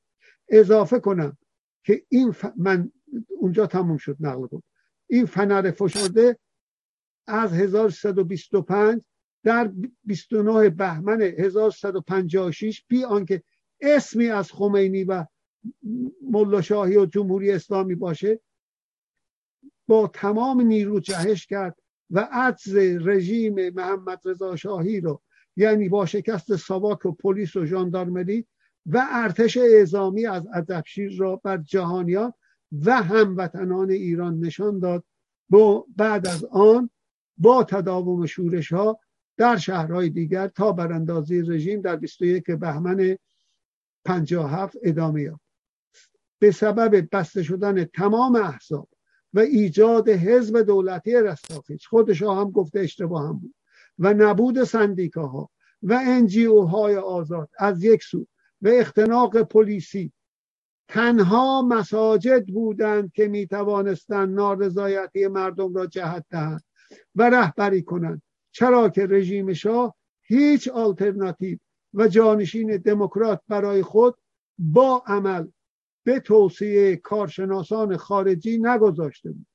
[0.49, 1.39] اضافه کنم
[1.85, 2.47] که این ف...
[2.57, 2.93] من
[3.41, 4.65] اونجا تموم شد نقل بود
[5.07, 6.39] این فنر فشرده
[7.27, 9.03] از 1125
[9.45, 9.73] در
[10.05, 13.43] 29 بهمن 1156 بی آنکه
[13.81, 15.27] اسمی از خمینی و
[16.31, 18.41] ملا شاهی و جمهوری اسلامی باشه
[19.89, 21.77] با تمام نیرو جهش کرد
[22.11, 25.23] و عجز رژیم محمد رضا شاهی رو
[25.57, 28.47] یعنی با شکست ساواک و پلیس و ژاندارمری
[28.87, 32.33] و ارتش اعزامی از ادبشیر را بر جهانیان
[32.73, 35.05] و هموطنان ایران نشان داد.
[35.51, 36.91] با بعد از آن
[37.39, 39.01] با تداوم شورش ها
[39.37, 43.19] در شهرهای دیگر تا براندازی رژیم در 21 بهمن
[44.05, 45.44] 57 ادامه یافت.
[46.45, 48.89] به سبب بسته شدن تمام احزاب
[49.35, 51.85] و ایجاد حزب دولتی رستاخیز.
[51.85, 53.55] خودش هم گفته اشتباه هم بود.
[53.99, 55.51] و نبود سندیکاها
[55.83, 57.49] و انجیو های آزاد.
[57.59, 58.27] از یک سو.
[58.63, 60.13] و اختناق پلیسی.
[60.89, 66.65] تنها مساجد بودند که می توانستند نارضایتی مردم را جهت دهند
[67.15, 68.23] و رهبری کنند.
[68.53, 71.59] چرا که رژیم شاه هیچ آلترناتیو
[71.95, 74.15] و جانشین دموکرات برای خود
[74.59, 75.47] با عمل
[76.05, 79.47] به توصیه کارشناسان خارجی نگذاشته بود.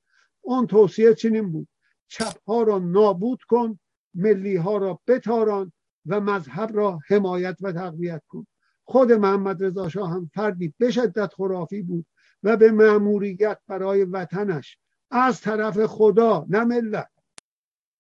[0.41, 1.68] اون توصیه چنین بود.
[2.08, 3.80] چپ ها را نابود کن
[4.14, 5.72] ملی ها را بتاران
[6.06, 8.47] و مذهب را حمایت و تقویت کن.
[8.84, 12.06] خود محمد رضا شاه هم فردی به شدت خرافی بود
[12.43, 14.78] و به مأموریت برای وطنش.
[15.12, 17.10] از طرف خدا نه ملت.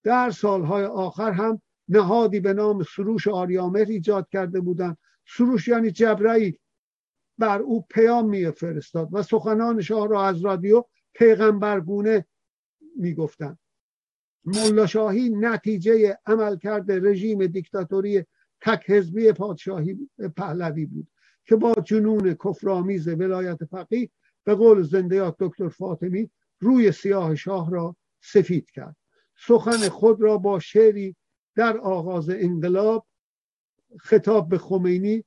[0.03, 4.97] در سالهای آخر هم نهادی به نام سروش آریامر ایجاد کرده بودند.
[5.27, 6.57] سروش یعنی جبرئیل.
[7.39, 10.83] بر او پیام فرستاد و سخنان شاه را از رادیو
[11.13, 12.25] پیغمبرگونه
[12.95, 13.59] می‌گفتند.
[14.45, 18.25] ملا شاهی نتیجه عمل کرده رژیم دیکتاتوری
[18.61, 21.07] تک حزبی پادشاهی پهلوی بود
[21.45, 24.09] که با جنون کفرآمیز ولایت فقیه
[24.43, 26.29] به قول زندیات دکتر فاطمی
[26.59, 28.95] روی سیاه شاه را سفید کرد.
[29.37, 31.15] سخن خود را با شعری
[31.55, 33.07] در آغاز انقلاب
[33.99, 35.23] خطاب به خمینی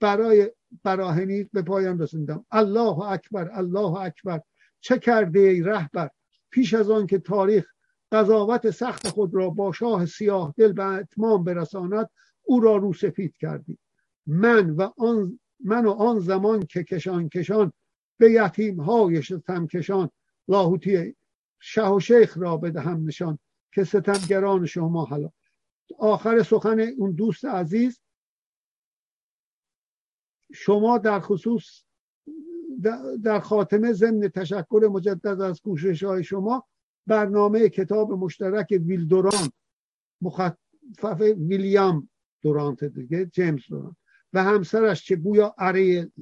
[0.00, 2.46] برای براهنی به پایان رسوندم.
[2.50, 4.40] الله اکبر الله اکبر.
[4.80, 6.10] چه کرده ای رهبر؟
[6.50, 7.66] پیش از آن که تاریخ
[8.12, 12.10] قضاوت سخت خود را با شاه سیاه دل به اتمام برساند
[12.42, 13.78] او را رو سفید کردی.
[14.26, 17.72] من و آن من و آن زمان که کشان کشان
[18.18, 20.10] به یتیم های ستم کشان
[20.48, 21.16] لاهوتی
[21.60, 23.38] شه و شیخ را بدهم نشان
[23.72, 25.30] که ستمگران شما حالا
[25.98, 28.00] آخر سخن اون دوست عزیز
[30.60, 31.82] شما در خصوص
[33.24, 36.66] در خاتمه ضمن تشکر مجدد از کوشش های شما
[37.06, 39.48] برنامه کتاب مشترک ویلدوران
[40.22, 42.08] مخفف ویلیام
[42.42, 43.96] دورانت دیگه جیمز دورانت
[44.32, 46.12] و همسرش که گویا اره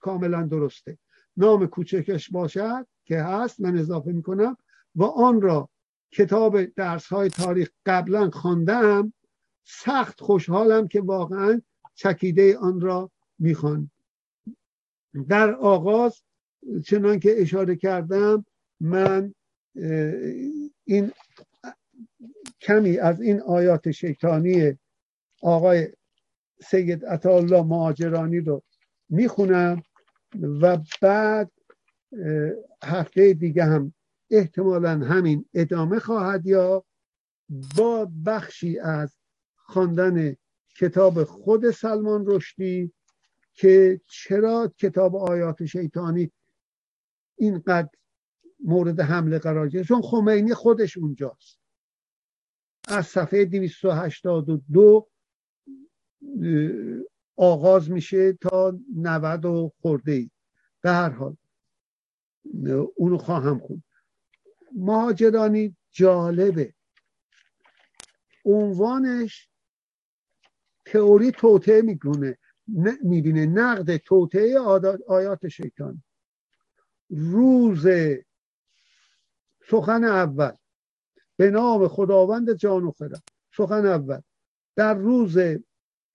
[0.00, 0.98] کاملا درسته.
[1.36, 4.56] نام کوچکش باشد که هست من اضافه می‌کنم
[4.94, 5.68] و آن را
[6.12, 9.12] کتاب درس های تاریخ قبلا خواندم.
[9.64, 11.62] سخت خوشحالم که واقعا
[11.94, 13.10] چکیده آن را
[13.40, 13.90] می‌خوان.
[15.28, 16.22] در آغاز
[16.86, 18.44] چنان که اشاره کردم
[18.80, 19.34] من
[20.84, 21.12] این
[22.60, 24.78] کمی از این آیات شیطانی
[25.42, 25.88] آقای
[26.62, 28.62] سید عطاالله مهاجرانی رو
[29.08, 29.82] می‌خونم
[30.60, 31.50] و بعد
[32.84, 33.94] هفته دیگه هم
[34.30, 36.84] احتمالا همین ادامه خواهد یا
[37.76, 39.16] با بخشی از
[39.56, 40.36] خواندن
[40.78, 42.92] کتاب خود سلمان رشدی.
[43.54, 46.32] که چرا کتاب آیات شیطانی
[47.36, 47.88] اینقدر
[48.64, 51.58] مورد حمله قرار گرفت؟ چون خمینی خودش اونجاست.
[52.88, 55.08] از صفحه 282
[57.36, 60.30] آغاز میشه تا 90 و خورده ای.
[60.80, 61.36] به هر حال
[62.96, 63.82] اونو خواهم خون
[64.76, 66.74] مهاجرانی جالبه.
[68.44, 69.48] عنوانش
[70.86, 72.38] تئوری توته می‌کنه
[73.02, 74.58] می‌بینه نقد توته
[75.08, 76.02] آیات شیطان.
[77.10, 77.86] روز
[79.70, 80.52] سخن اول.
[81.36, 83.22] به نام خداوند جان و خرد.
[83.56, 84.20] سخن اول.
[84.76, 85.38] در روز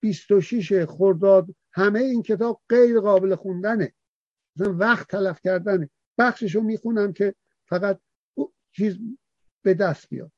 [0.00, 3.94] 26 خرداد همه این کتاب غیر قابل خوندنه.
[4.56, 5.90] وقت تلف کردنه.
[6.18, 7.34] بخششو می‌خونم که
[7.68, 8.00] فقط
[8.72, 8.98] چیز
[9.62, 10.32] به دست بیاد.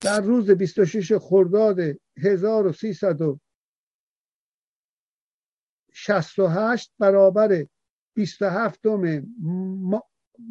[0.00, 1.78] در روز 26 خرداد
[6.08, 7.66] 1368 برابر
[8.14, 8.80] 27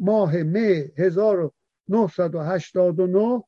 [0.00, 3.44] ماه می 1989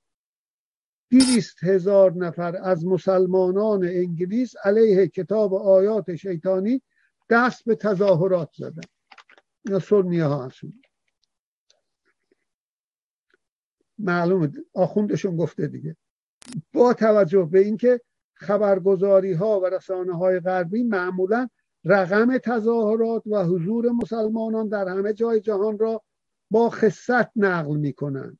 [1.08, 6.82] دیویست هزار نفر از مسلمانان انگلیس علیه کتاب آیات شیطانی
[7.30, 8.82] دست به تظاهرات زدن.
[9.66, 10.82] اینا سنی ها هستند
[13.98, 14.52] معلومه.
[14.74, 15.96] آخوندشون گفته دیگه.
[16.72, 18.00] با توجه به اینکه
[18.34, 21.48] خبرگزاری ها و رسانه های غربی معمولا
[21.84, 26.02] رقم تظاهرات و حضور مسلمانان در همه جای جهان را
[26.50, 28.38] با خصت نقل می کنند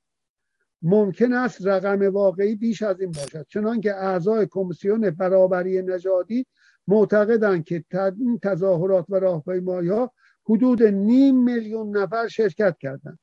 [0.82, 6.46] ممکن است رقم واقعی بیش از این باشد چنانکه اعضای کمیسیون برابری نژادی
[6.88, 7.84] معتقدند که
[8.18, 10.12] این تظاهرات و راهپیمایی ها
[10.44, 13.18] حدود نیم میلیون نفر شرکت کردند.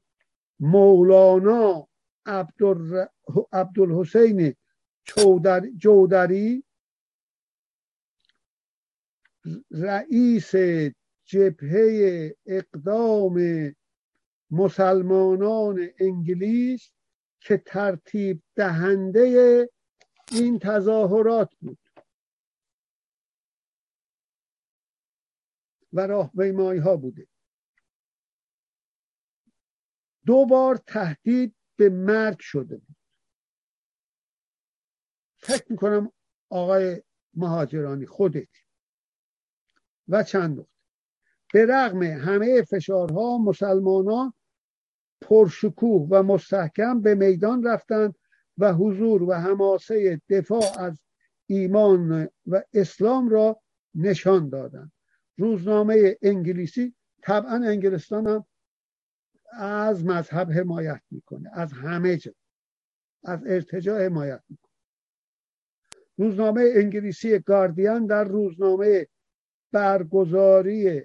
[0.60, 1.88] مولانا
[3.54, 4.56] عبدالحسین
[5.78, 6.64] جودری
[9.72, 10.52] رئیس
[11.26, 13.36] جبهه اقدام
[14.52, 16.92] مسلمانان انگلیس
[17.40, 19.70] که ترتیب دهنده
[20.32, 21.80] این تظاهرات بود.
[25.94, 27.28] و راهپیمایی ها بوده.
[30.26, 32.96] دو بار تهدید به مرگ شده بود.
[35.38, 36.12] فکر می‌کنم
[36.50, 38.50] آقای مهاجرانی خودت
[40.10, 40.70] و چند نقطه.
[41.54, 44.34] به رغم همه فشارها مسلمانان
[45.22, 48.16] پرشکوه و مستحکم به میدان رفتند
[48.58, 51.00] و حضور و حماسه دفاع از
[51.46, 53.62] ایمان و اسلام را
[53.96, 54.92] نشان دادند.
[55.38, 58.46] روزنامه انگلیسی طبعا انگلستان هم
[59.52, 62.32] از مذهب حمایت می‌کنه از همه جا
[63.24, 64.74] از ارتجاع حمایت می‌کنه.
[66.18, 69.08] روزنامه انگلیسی گاردیان در روزنامه
[69.72, 71.02] برگزاری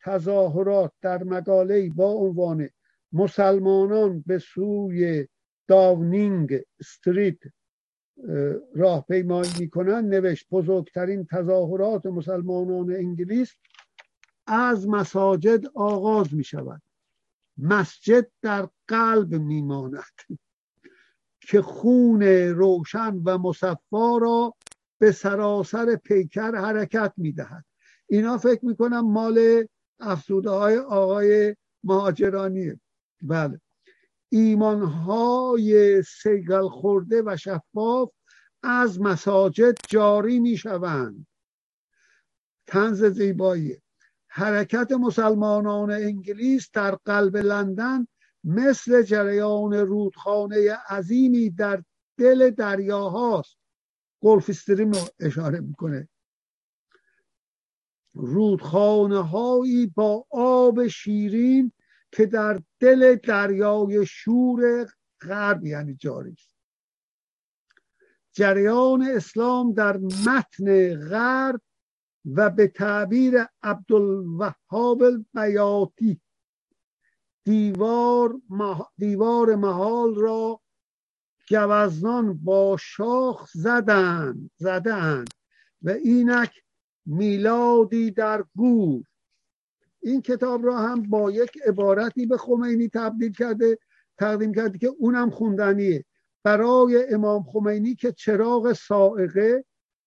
[0.00, 2.68] تظاهرات در مقاله با عنوان
[3.12, 5.28] مسلمانان به سوی
[5.68, 7.38] داونینگ استریت
[8.74, 13.54] راهپیمایی می‌کنند نوشت بزرگترین تظاهرات مسلمانان انگلیس
[14.46, 16.82] از مساجد آغاز می شود
[17.58, 20.04] مسجد در قلب میماند
[21.48, 24.54] که خون روشن و مصفا را
[24.98, 27.64] به سراسر پیکر حرکت می‌دهد.
[28.08, 29.66] اینا فکر می‌کنم مال
[30.00, 32.80] افسوده های آقای مهاجرانیه
[33.22, 33.60] بله.
[34.28, 38.10] ایمانهای سیگل خورده و شفاف
[38.62, 41.26] از مساجد جاری می‌شوند.
[42.66, 43.76] تنز زیبایی.
[44.28, 48.06] حرکت مسلمانان انگلیس در قلب لندن
[48.44, 51.82] مثل جریان رودخانه عظیمی در
[52.16, 53.56] دل دریاهاست.
[54.22, 56.08] گلف استریم رو اشاره می‌کنه.
[58.14, 61.72] رودخانه هایی با آب شیرین
[62.12, 64.88] که در دل دریای شور
[65.20, 66.58] غرب یعنی جاری است.
[68.32, 71.60] جریان اسلام در متن غرب
[72.34, 76.20] و به تعبیر عبدالوهاب البیاتی
[77.44, 78.34] دیوار,
[78.98, 80.60] دیوار محال را
[81.50, 85.28] گوزنان با شاخ زدن زدند
[85.82, 86.62] و اینک
[87.08, 89.04] میلادی در گور.
[90.00, 93.78] این کتاب را هم با یک عبارتی به خمینی تبدیل کرده
[94.18, 96.04] تقدیم کرده که اونم خوندنیه.
[96.42, 99.64] برای امام خمینی که چراغ سائقه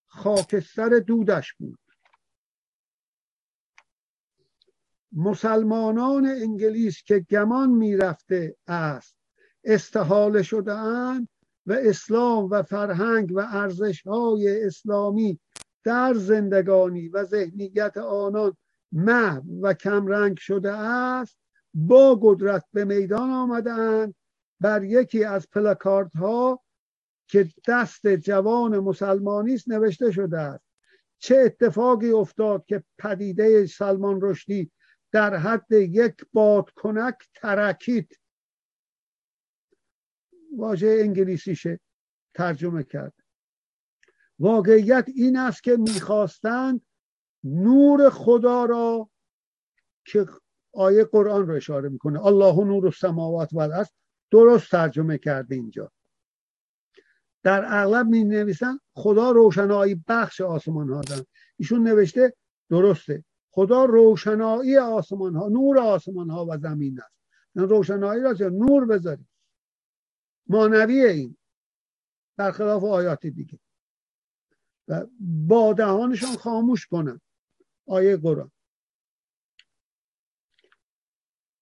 [0.07, 1.79] خاکستر دودش بود.
[5.11, 9.15] مسلمانان انگلیس که گمان می‌رفته است
[9.63, 11.28] استحاله شده اند
[11.65, 15.39] و اسلام و فرهنگ و ارزش های اسلامی
[15.83, 18.58] در زندگانی و ذهنیت آنان
[18.91, 21.37] محو و کمرنگ شده است
[21.74, 24.16] با قدرت به میدان آمدند
[24.59, 26.63] بر یکی از پلاکارت ها
[27.28, 30.66] که دست جوان مسلمانی است نوشته شده است.
[31.20, 34.71] چه اتفاقی افتاد که پدیده سلمان رشدی
[35.12, 38.20] در حد یک بادکنک ترکید؟
[40.58, 41.79] واژه انگلیسیشه
[42.33, 43.20] ترجمه کرد.
[44.42, 46.82] واقعیت این است که می‌خواستند
[47.43, 49.09] نور خدا را
[50.05, 50.26] که
[50.74, 52.26] آیه قرآن رو اشاره می‌کنه.
[52.26, 53.88] الله نور السماوات و الارض
[54.32, 55.92] درست ترجمه کرده اینجا.
[57.43, 61.22] در اغلب می نویسن خدا روشنایی بخش آسمان ها دن
[61.58, 62.34] ایشون نوشته
[62.70, 63.24] درسته.
[63.51, 67.16] خدا روشنایی آسمان ها نور آسمان ها و زمین است.
[67.55, 69.28] روشنایی را نور بذارید
[70.47, 71.38] مانوی این.
[72.38, 73.59] برخلاف آیات دیگه.
[74.92, 77.22] و با دهانشان خاموش کنن
[77.88, 78.51] آیه قرآن.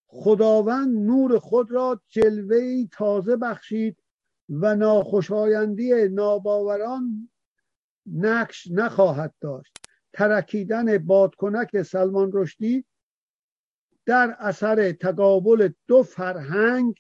[0.08, 4.04] خداوند نور خود را جلوه تازه بخشید
[4.50, 7.30] و ناخوشایندی ناباوران
[8.06, 9.78] نقش نخواهد داشت.
[10.14, 12.86] ترکیدن بادکنک سلمان رشدی
[14.06, 16.96] در اثر تقابل دو فرهنگ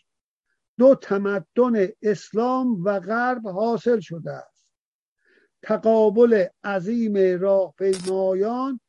[0.77, 4.58] دو تمدن اسلام و غرب حاصل شده است.
[5.61, 8.79] تقابل عظیم راه پیمایان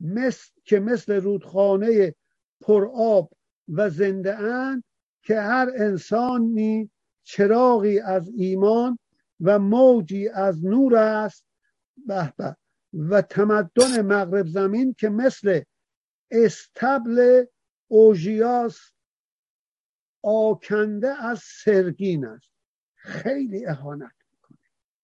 [0.00, 2.14] مثل که مثل رودخانه
[2.60, 3.32] پرآب
[3.68, 4.84] و زنده اند
[5.22, 6.90] که هر انسانی
[7.22, 8.98] چراغی از ایمان
[9.40, 11.46] و موجی از نور است.
[12.06, 12.56] به به
[12.92, 15.60] و تمدن مغرب زمین که مثل
[16.30, 17.44] استبل
[17.88, 18.78] اوژیاس
[20.22, 22.52] آکنده از سرگین است.
[22.94, 24.58] خیلی اهانت می‌کنه.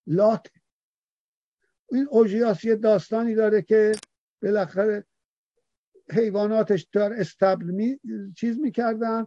[0.07, 0.47] لات
[1.91, 3.93] این اوژیاس یه داستانی داره که
[4.43, 5.05] بالاخره
[6.11, 8.01] حیواناتش در استبل می...
[8.37, 9.27] چیز می‌کردن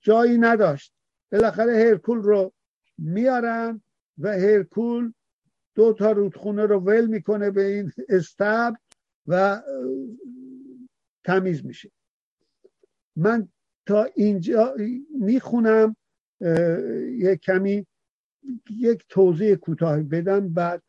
[0.00, 0.94] جایی نداشت.
[1.32, 2.52] بالاخره هرکول رو
[2.98, 3.82] میارن
[4.18, 5.12] و هرکول
[5.74, 8.76] دو تا رودخونه رو ول می‌کنه به این استبل
[9.26, 9.62] و
[11.24, 11.90] تمیز میشه.
[13.16, 13.48] من
[13.86, 14.74] تا اینجا
[15.20, 15.96] می‌خونم
[17.10, 17.86] یک کمی
[18.70, 20.82] یک توضیح کوتاه بدم بعد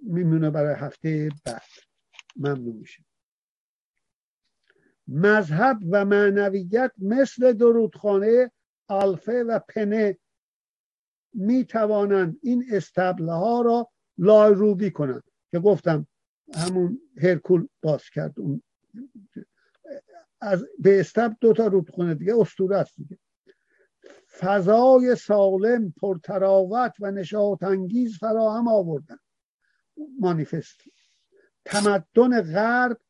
[0.00, 1.62] میمونه برای هفته بعد.
[2.36, 3.04] ممنون میشه
[5.08, 8.50] مذهب و معنویت مثل درودخانه
[8.88, 10.18] الفه و پنه
[11.32, 16.06] می توانند این استبله ها را لایروبی کنند که گفتم
[16.54, 18.40] همون هرکول باز کرد.
[18.40, 18.62] اون
[20.40, 23.18] از به استب دو تا رودخونه دیگه استوره است دیگه.
[24.38, 29.18] فضای سالم پرتراوت و نشاط انگیز فراهم آوردن.
[30.20, 30.80] مانیفست.
[31.64, 33.00] تمدن غرب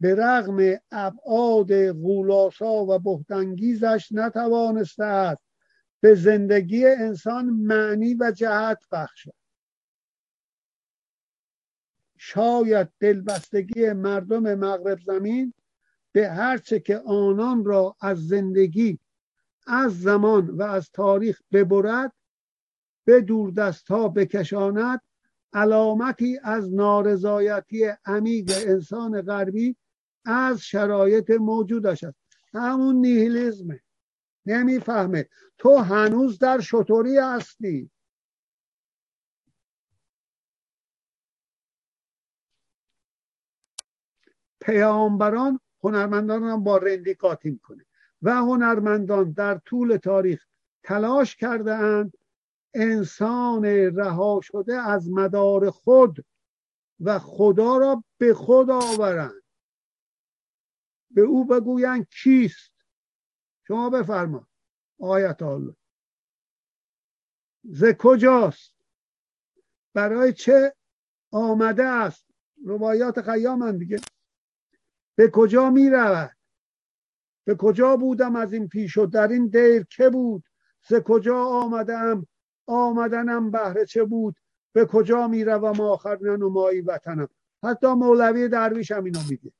[0.00, 5.42] به رغم ابعاد غولاسا و بهتانگیزش نتوانسته است
[6.00, 9.34] به زندگی انسان معنی و جهت بخشد
[12.16, 15.54] شاید دلبستگی مردم مغرب زمین
[16.12, 18.98] به هرچه که آنان را از زندگی
[19.68, 22.12] از زمان و از تاریخ ببرد
[23.04, 25.00] به دوردست ها بکشاند.
[25.52, 29.76] علامتی از نارضایتی عمیق انسان غربی
[30.24, 32.18] از شرایط موجودش است.
[32.54, 33.80] همون نیهیلیزمه.
[34.46, 35.28] نمی‌فهمه.
[35.58, 37.90] تو هنوز در شطوری هستی.
[44.60, 47.87] پیامبران هنرمندان هم با رندی قاطی کنه
[48.22, 50.46] و هنرمندان در طول تاریخ
[50.82, 52.12] تلاش کرده اند
[52.74, 53.64] انسان
[53.96, 56.26] رها شده از مدار خود
[57.00, 59.42] و خدا را به خود آورند.
[61.10, 62.72] به او بگویند کیست؟
[63.66, 64.48] شما بفرما.
[65.00, 65.76] آیت الله.
[67.64, 68.74] ز کجاست؟
[69.94, 70.74] برای چه
[71.32, 72.26] آمده است؟
[72.64, 74.00] روایات خیام دیگه.
[75.14, 76.37] به کجا می رود
[77.48, 80.44] به کجا بودم از این پیش و در این دیر که بود؟
[80.88, 82.26] ز کجا آمدم؟
[82.66, 84.36] آمدنم بهره چه بود؟
[84.72, 87.28] به کجا می روم آخر ننمایی وطنم؟
[87.62, 89.52] حتی مولوی درویش هم اینو میگه.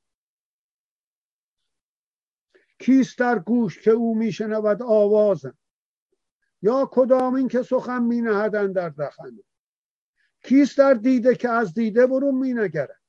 [2.79, 5.57] کیست در گوش که او میشنود آوازم؟
[6.61, 9.43] یا کدام این که سخن می نهدن در دخنه
[10.43, 13.01] کیست در دیده که از دیده برون می نگرد؟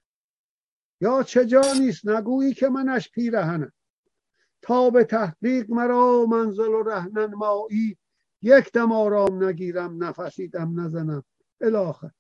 [1.01, 3.73] یا چه جا نیست نگویی که منش پیرهنم؟
[4.63, 7.99] تا به تحقیق مرا منزل و رهنن مایی
[8.43, 11.25] یک دم آرام نگیرم نفسی دم نزنم.
[11.61, 12.11] الاخر.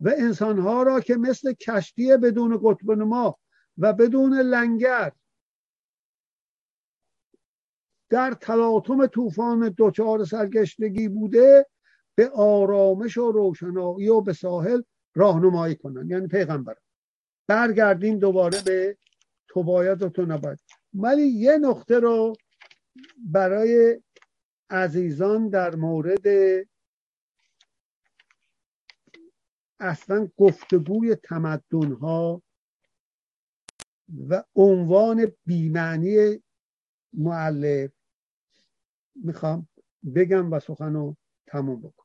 [0.00, 3.38] و انسانها را که مثل کشتی بدون قطب ما
[3.78, 5.12] و بدون لنگر
[8.10, 11.66] در تلاطم طوفان دچار سرگشتگی بوده
[12.14, 14.82] به آرامش و روشنایی و به ساحل
[15.14, 16.76] راهنمایی کنن یعنی پیغمبر.
[17.46, 18.98] برگردیم دوباره به
[19.48, 20.58] تو باید و تو نباید.
[20.94, 22.32] ولی یه نقطه رو
[23.18, 24.02] برای
[24.70, 26.26] عزیزان در مورد
[29.80, 32.42] اصلا گفتگوی تمدن ها
[34.28, 36.42] و عنوان بیمعنی
[37.12, 37.92] معلف
[39.16, 39.68] می‌خوام
[40.16, 41.16] بگم و سخن
[41.48, 42.04] تموم بکن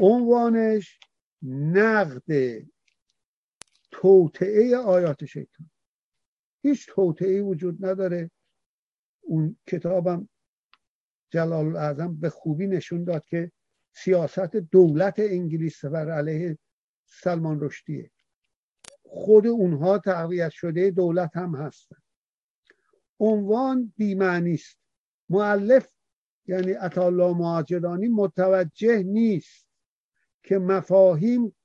[0.00, 1.00] عنوانش
[1.42, 2.24] نقد
[3.90, 5.70] توطعه آیات شیطان.
[6.62, 8.30] هیچ توطعه وجود نداره.
[9.20, 10.28] اون کتابم
[11.30, 13.52] جلال الاعظم به خوبی نشون داد که
[13.92, 16.58] سیاست دولت انگلیس بر علیه
[17.06, 18.10] سلمان رشدیه.
[19.02, 21.96] خود اونها تقویت شده دولت هم هستن.
[23.20, 24.78] عنوان بیمعنی است.
[25.28, 25.94] معلف
[26.46, 29.66] یعنی اطالا مهاجرانی متوجه نیست
[30.42, 31.56] که مفاهیم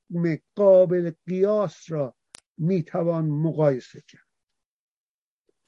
[0.55, 2.15] قابل قیاس را
[2.57, 4.27] می‌توان مقایسه کرد.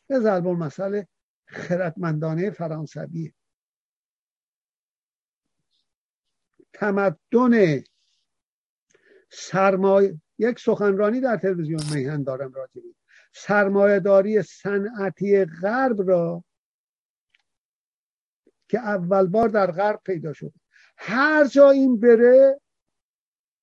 [0.08, 1.08] به ضرب مسئله
[1.46, 3.34] خردمندانه فرانسویه.
[6.74, 7.84] تمدن
[9.32, 12.96] سرمایه یک سخنرانی در تلویزیون میهن دارم راجبی
[13.34, 16.44] سرمایه داری صنعتی غرب را
[18.68, 20.54] که اول بار در غرب پیدا شد.
[20.98, 22.62] هر جا این بره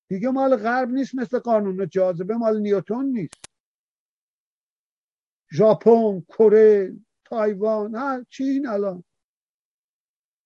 [0.07, 3.45] دیگه مال غرب نیست مثل قانون جاذبه مال نیوتون نیست.
[5.51, 6.95] ژاپن کره
[7.25, 9.03] تایوان هر چین الان.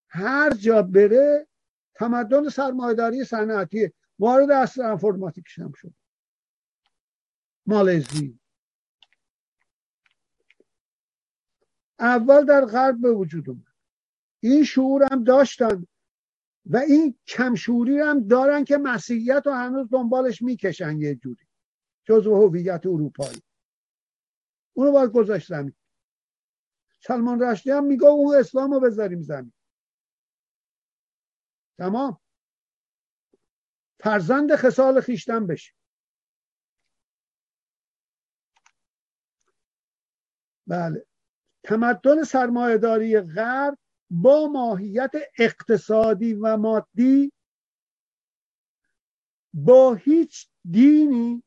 [0.09, 1.47] هر جا بره
[1.95, 5.93] تمدن سرمایهداری صنعتی وارد اصل انفرماتیکش هم شد.
[7.65, 8.39] مالزی
[11.99, 13.63] اول در غرب به وجود اومد.
[14.39, 15.87] این شعور هم داشتن.
[16.69, 21.47] و این کمشوری هم دارن که مسیحیت رو هنوز دنبالش می‌کشن یه جوری.
[22.03, 23.41] جزو هویت اروپایی.
[24.73, 25.75] اونو باید گذاشت زمین.
[27.01, 29.53] سلمان رشدی هم میگه اون اسلام رو بذاریم زمین.
[31.77, 32.19] تمام.
[33.99, 35.73] فرزند خسال خیشتن بشه
[40.67, 41.05] بله.
[41.63, 43.77] تمدن سرمایهداری غرب
[44.09, 47.31] با ماهیت اقتصادی و مادی
[49.53, 51.43] با هیچ دینی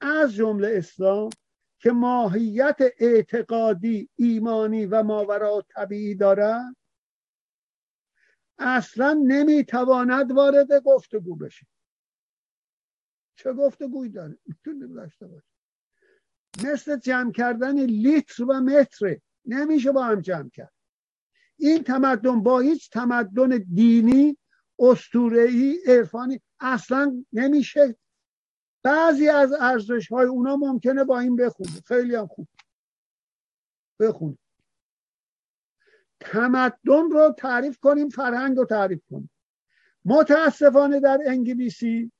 [0.00, 1.30] از جمله اسلام
[1.78, 6.76] که ماهیت اعتقادی ایمانی و ماورا طبیعی دارد
[8.58, 11.66] اصلا نمی‌تواند وارد گفتگو بشه.
[13.36, 15.46] چه گفتگویی داره؟ می‌تونه داشته باشه.
[16.64, 20.73] مثل جمع کردن لیتر و متر نمیشه با هم جمع کرد.
[21.56, 24.36] این تمدن با هیچ تمدن دینی
[24.78, 27.96] استورهی عرفانی اصلا نمیشه.
[28.82, 31.80] بعضی از ارزش های اونا ممکنه با این بخونه.
[31.86, 32.48] خیلی هم خوب.
[34.00, 34.38] بخونه.
[36.20, 39.30] تمدن رو تعریف کنیم فرهنگ رو تعریف کنیم.
[40.04, 42.12] متاسفانه در انگلیسی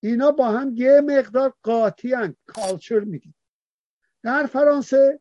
[0.00, 2.36] اینا با هم یه مقدار قاطی هن.
[2.46, 3.34] culture میگیم
[4.22, 5.20] در فرانسه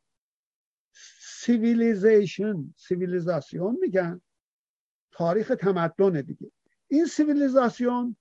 [1.47, 4.22] civilization civilisation میگن.
[5.11, 6.52] تاریخ تمدن دیگه.
[6.88, 8.15] این سیویلیزاسیون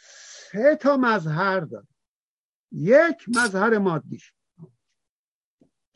[0.00, 1.86] سه تا مظهر داره.
[2.72, 4.32] یک مظهر مادیش.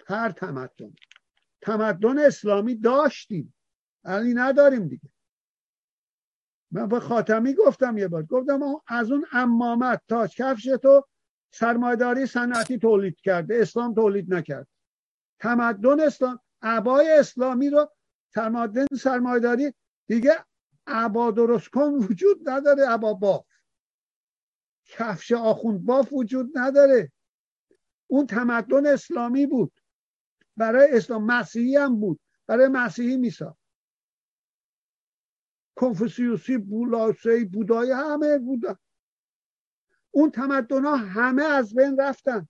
[0.07, 0.95] هر تمدن.
[1.61, 3.55] تمدن اسلامی داشتیم.
[4.05, 5.09] ولی نداریم دیگه.
[6.71, 8.23] من به خاتمی گفتم یه بار.
[8.23, 11.07] گفتم از اون امامت تاج کفش تو
[11.51, 13.59] سرمایداری صنعتی تولید کرده.
[13.61, 14.69] اسلام تولید نکرد.
[15.39, 17.91] تمدن اسلام عبای اسلامی رو
[18.33, 19.73] تمدن سرمایداری
[20.07, 20.45] دیگه
[20.87, 23.47] عبا درست کن وجود نداره عبا باف.
[24.85, 27.13] کفش آخوند باف وجود نداره.
[28.07, 29.81] اون تمدن اسلامی بود.
[30.57, 32.21] برای اسلام مسیحی هم بود.
[32.47, 33.57] برای مسیحی میسا.
[35.77, 38.77] کنفوسیوسی بولاسه بودای همه بودن
[40.11, 42.49] اون تمدن ها همه از بین رفتن.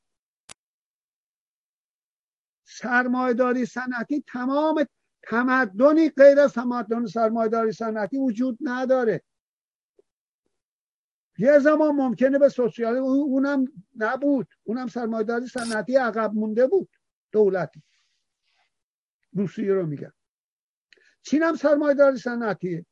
[2.64, 4.84] سرمایداری صنعتی تمام
[5.22, 9.22] تمدنی غیر از تمدن سرمایداری صنعتی وجود نداره.
[11.38, 13.64] یه زمان ممکنه به سوسیال اونم
[13.96, 14.48] نبود.
[14.64, 16.88] اونم سرمایداری صنعتی عقب مونده بود.
[17.32, 17.82] دولتی.
[19.32, 20.12] روسیه رو میگن.
[21.22, 22.86] چین هم سرمایداری صنعتیه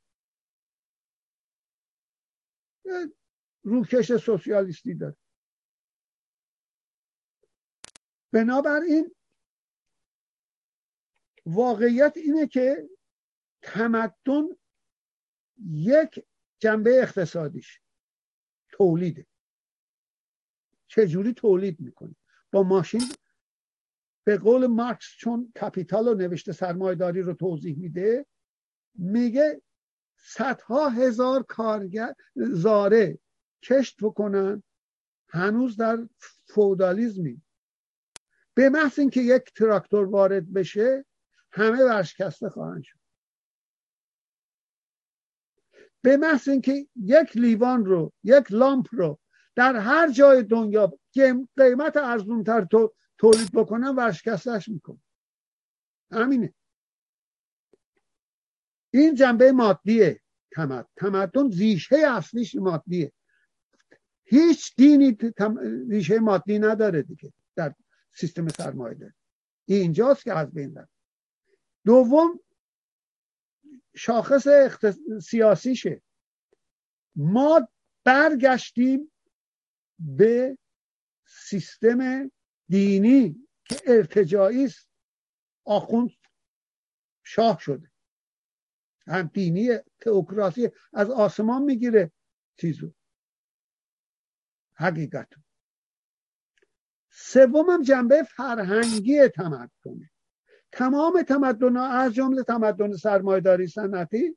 [3.62, 5.16] روکش سوسیالیستی داره.
[8.32, 9.14] بنابراین
[11.46, 12.88] واقعیت اینه که
[13.62, 14.44] تمدن
[15.70, 16.24] یک
[16.58, 17.80] جنبه اقتصادیش
[18.68, 19.26] تولیده.
[20.88, 22.14] چجوری تولید می‌کنه؟
[22.52, 23.02] با ماشین.
[24.24, 28.26] به قول مارکس چون کپیتال و نوشته سرمایداری رو توضیح میده
[28.94, 29.62] میگه
[30.16, 33.18] صدها هزار کارگر زاره
[33.62, 34.62] کشت بکنن
[35.28, 36.08] هنوز در
[36.46, 37.42] فودالیزمی.
[38.54, 41.04] به محض اینکه یک تراکتور وارد بشه
[41.52, 42.98] همه ورشکسته خواهند شد.
[46.02, 49.18] به محض اینکه یک لیوان رو یک لامپ رو
[49.54, 50.92] در هر جای دنیا
[51.56, 54.98] قیمت ارزونتر تو تولید بکنن ورشکستش می‌کنه
[56.12, 56.54] همینه.
[58.90, 60.20] این جنبه مادیه.
[60.50, 63.12] تمد تمدن ریشه اصلیش مادیه.
[64.24, 65.18] هیچ دینی
[65.90, 67.74] ریشه مادی نداره دیگه در
[68.14, 69.14] سیستم سرمایه
[69.64, 70.91] اینجاست که از بین رفت.
[71.86, 72.40] دوم
[73.96, 74.46] شاخص
[75.22, 76.02] سیاسیشه.
[77.16, 77.68] ما
[78.04, 79.12] برگشتیم
[79.98, 80.58] به
[81.26, 82.30] سیستم
[82.68, 84.88] دینی که ارتجاعی است.
[85.64, 86.10] آخوند
[87.24, 87.92] شاه شده.
[89.06, 89.68] هم دینی
[90.00, 92.12] تئوکراسی از آسمان می‌گیره.
[92.56, 92.92] چیزو.
[94.74, 95.28] حقیقت
[97.10, 100.11] سومم جنبه فرهنگی تمدنه.
[100.72, 104.36] تمام تمدن از جمله تمدن سرمایداری سنتی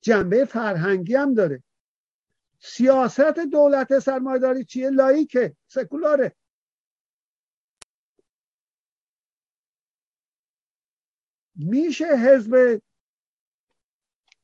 [0.00, 1.62] جنبه فرهنگی هم داره.
[2.60, 6.36] سیاست دولت سرمایداری چیه؟ لایکه سکولاره.
[11.54, 12.80] میشه حزب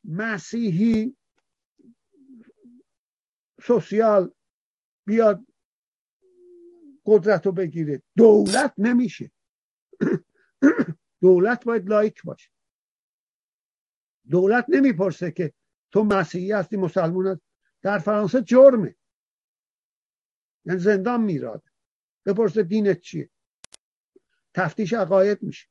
[0.04, 1.16] مسیحی
[3.62, 4.34] سوسیال
[5.06, 5.46] بیاد
[7.06, 9.30] قدرت رو بگیره؟ دولت نمیشه.
[11.20, 12.50] دولت باید لایک باشه.
[14.30, 15.52] دولت نمی‌پرسه که
[15.92, 17.42] تو مسیحی هستی مسلمان هست
[17.82, 18.96] در فرانسه جرمه.
[20.64, 21.62] یعنی زندان میراد.
[22.26, 23.30] بپرسه دینت چیه؟
[24.54, 25.68] تفتیش عقاید میشه.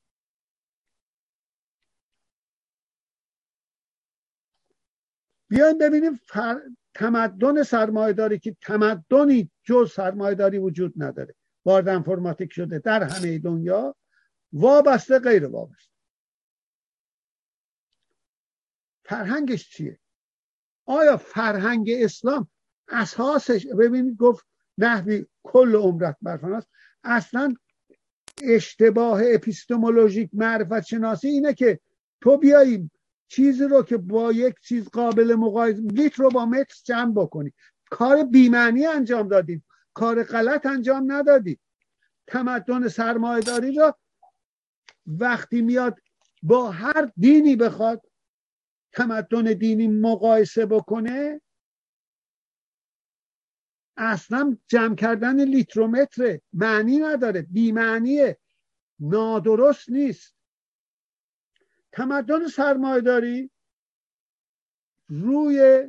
[5.47, 6.61] بیاین ببینیم فر...
[6.93, 11.35] تمدن سرمایهداری که تمدنی جز سرمایهداری وجود نداره.
[11.65, 13.95] وارد انفرماتیک شده در همه دنیا.
[14.53, 15.91] وابسته غیر وابسته.
[19.05, 19.99] فرهنگش چیه؟
[20.85, 22.47] آیا فرهنگ اسلام
[22.87, 24.45] اساسش ببینید گفت
[24.77, 26.67] نحوی کل عمرت برفن است.
[27.03, 27.53] اصلا
[28.43, 31.79] اشتباه اپیستمولوژیک معرفت شناسی اینه که
[32.21, 32.91] تو بیایی
[33.27, 37.53] چیزی رو که با یک چیز قابل مقایسه لیتر رو با متر جمع بکنی.
[37.89, 39.65] کار بیمعنی انجام دادیم.
[39.93, 41.59] کار غلط انجام ندادیم.
[42.27, 43.93] تمدن سرمایهداری رو
[45.19, 45.99] وقتی میاد
[46.43, 48.01] با هر دینی بخواد
[48.93, 51.41] تمدن دینی مقایسه بکنه
[53.97, 58.37] اصلا جمع کردن لیترومتره معنی نداره بیمعنیه
[58.99, 60.35] نادرست نیست.
[61.91, 63.51] تمدن سرمایهداری
[65.09, 65.87] روی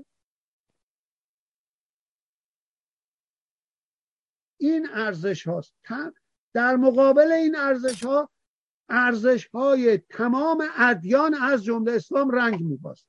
[4.60, 5.74] این ارزش هاست.
[6.54, 8.31] در مقابل این ارزش ها
[8.92, 13.06] ارزش های تمام ادیان از جمله اسلام رنگ میباست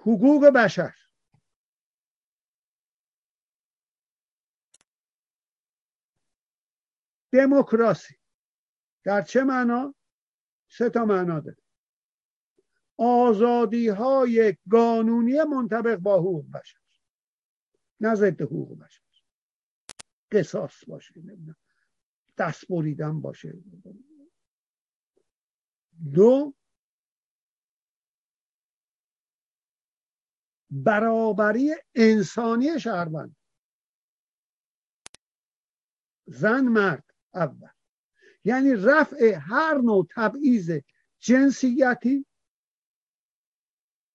[0.00, 0.94] حقوق بشر.
[7.32, 8.14] دموکراسی.
[9.04, 9.94] در چه معنا؟
[10.68, 11.56] سه تا معنا داره.
[12.96, 16.78] آزادی های قانونی منطبق با حقوق بشر.
[18.00, 19.09] نه ضد حقوق بشر.
[20.32, 21.14] قصاص باشه
[22.38, 23.54] دست بریدن باشه.
[26.14, 26.54] دو
[30.70, 33.36] برابری انسانی شهروند.
[36.26, 37.04] زن مرد
[37.34, 37.68] اول.
[38.44, 40.70] یعنی رفع هر نوع تبعیض
[41.20, 42.26] جنسیتی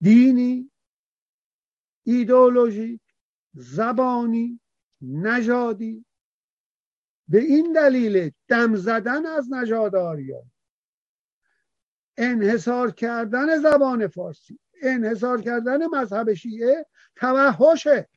[0.02, 0.72] دینی
[2.04, 3.00] ایدئولوژی
[3.54, 4.62] زبانی.
[5.02, 6.06] نژادی.
[7.28, 10.52] به این دلیل دم زدن از نژاد آریان
[12.18, 14.60] انحصار کردن زبان فارسی.
[14.82, 16.86] انحصار کردن مذهب شیعه
[17.16, 18.10] توحشه.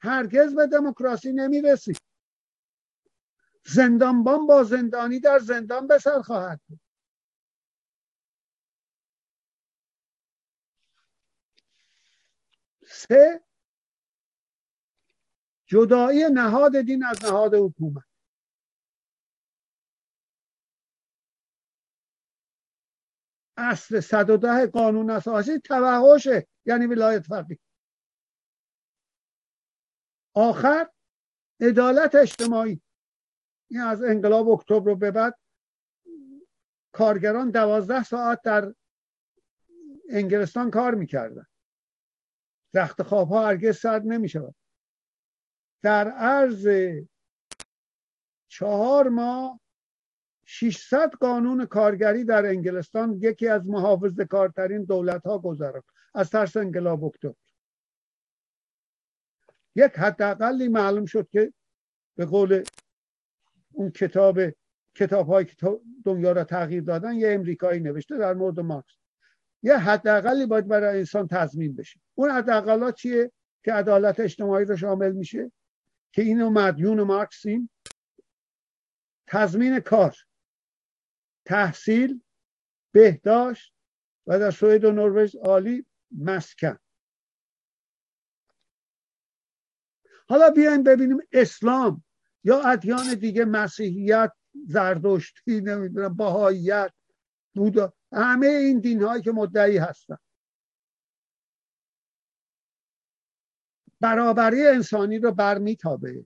[0.00, 1.96] هرگز به دموکراسی نمی‌رسید
[3.66, 6.80] زندانبان با زندانی در زندان به سر خواهد بود.
[12.86, 13.43] سه
[15.74, 18.04] جدایی نهاد دین از نهاد حکومت.
[23.56, 27.58] اصل 110 قانون اساسی توحشه یعنی ولایت فقیه.
[30.34, 30.90] آخر
[31.60, 32.82] عدالت اجتماعی.
[33.70, 35.38] این از انقلاب اکتبر به بعد
[36.92, 38.74] کارگران دوازده ساعت در
[40.10, 41.46] انگلستان کار می‌کردن.
[42.74, 44.54] رخت خواب ها هرگز سرد نمی شود
[45.84, 46.68] در عرض
[48.48, 49.60] چهار ماه
[50.44, 55.84] 600 قانون کارگری در انگلستان یکی از محافظ کارترین دولت ها گذراند.
[56.14, 57.34] از ترس انقلاب اکتبر
[59.76, 61.52] یک حداقلی معلوم شد که
[62.16, 62.64] به قول
[63.72, 64.38] اون کتاب
[64.94, 68.94] کتاب های که دنیا را تغییر دادن یه امریکایی نوشته در مورد مارکس.
[69.62, 72.00] یه حداقلی باید برای انسان تضمین بشه.
[72.14, 73.32] اون حداقلا چیه
[73.64, 75.50] که عدالت اجتماعی رو شامل میشه؟
[76.14, 77.70] که اینو مدیون مارکسیم
[79.26, 80.16] تضمین کار
[81.44, 82.22] تحصیل
[82.92, 83.74] بهداشت
[84.26, 85.86] و در سوئد و نروژ عالی
[86.18, 86.78] مسکن.
[90.28, 92.04] حالا بیایم ببینیم اسلام
[92.44, 94.32] یا ادیان دیگه مسیحیت
[94.68, 96.92] زردشتی نمی‌دونم باهاییت
[97.54, 100.16] بودا همه این دین هایی که مدعی هستن.
[104.04, 106.24] برابری انسانی رو برمیتابه.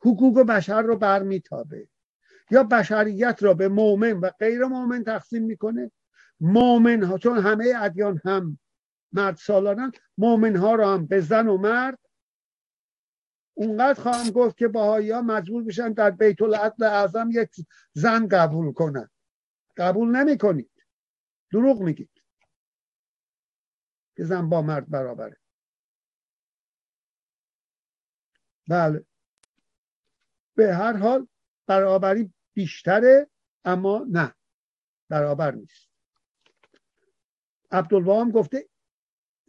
[0.00, 1.88] حقوق بشر رو برمیتابه.
[2.50, 5.90] یا بشریت را به مؤمن و غیر مؤمن تقسیم می‌کنه.
[6.40, 8.58] مؤمن ها چون همه ادیان هم
[9.12, 11.98] مرد سالانن مؤمن ها رو هم به زن و مرد
[13.54, 17.50] اونقدر خواهم گفت که باهایی ها مجبور بشن در بیت العدل اعظم یک
[17.92, 19.10] زن قبول کنن.
[19.76, 20.70] قبول نمی کنید
[21.52, 22.15] دروغ میگید.
[24.16, 25.36] که زن با مرد برابره.
[28.68, 29.06] بله.
[30.54, 31.28] به هر حال
[31.66, 33.30] برابری بیشتره
[33.64, 34.34] اما نه.
[35.08, 35.88] برابر نیست.
[37.70, 38.68] عبدالوهام گفته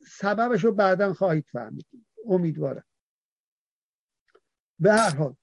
[0.07, 1.87] سببش رو بعدا خواهید فهمید.
[2.25, 2.85] امیدوارم.
[4.79, 5.35] به هر حال.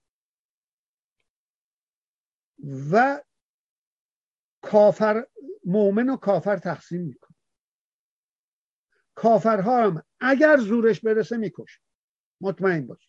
[2.93, 3.23] و
[4.63, 5.27] کافر
[5.65, 7.24] مؤمن و کافر تقسیم می‌کنه.
[9.15, 11.81] کافرها هم اگر زورش برسه می‌کشه
[12.41, 13.09] مطمئن باش.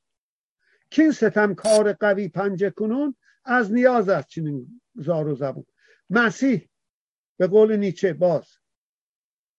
[0.90, 3.16] کین ستم کار قوی پنجه کنون
[3.46, 5.66] از نیاز است چنین زار و زبون.
[6.10, 6.70] مسیح
[7.38, 8.48] به قول نیچه باز.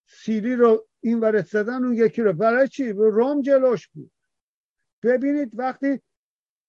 [0.06, 2.32] سیری رو این ورد زدن اون یکی رو.
[2.32, 4.12] برای چی؟ روم جلوش بود.
[5.02, 6.00] ببینید وقتی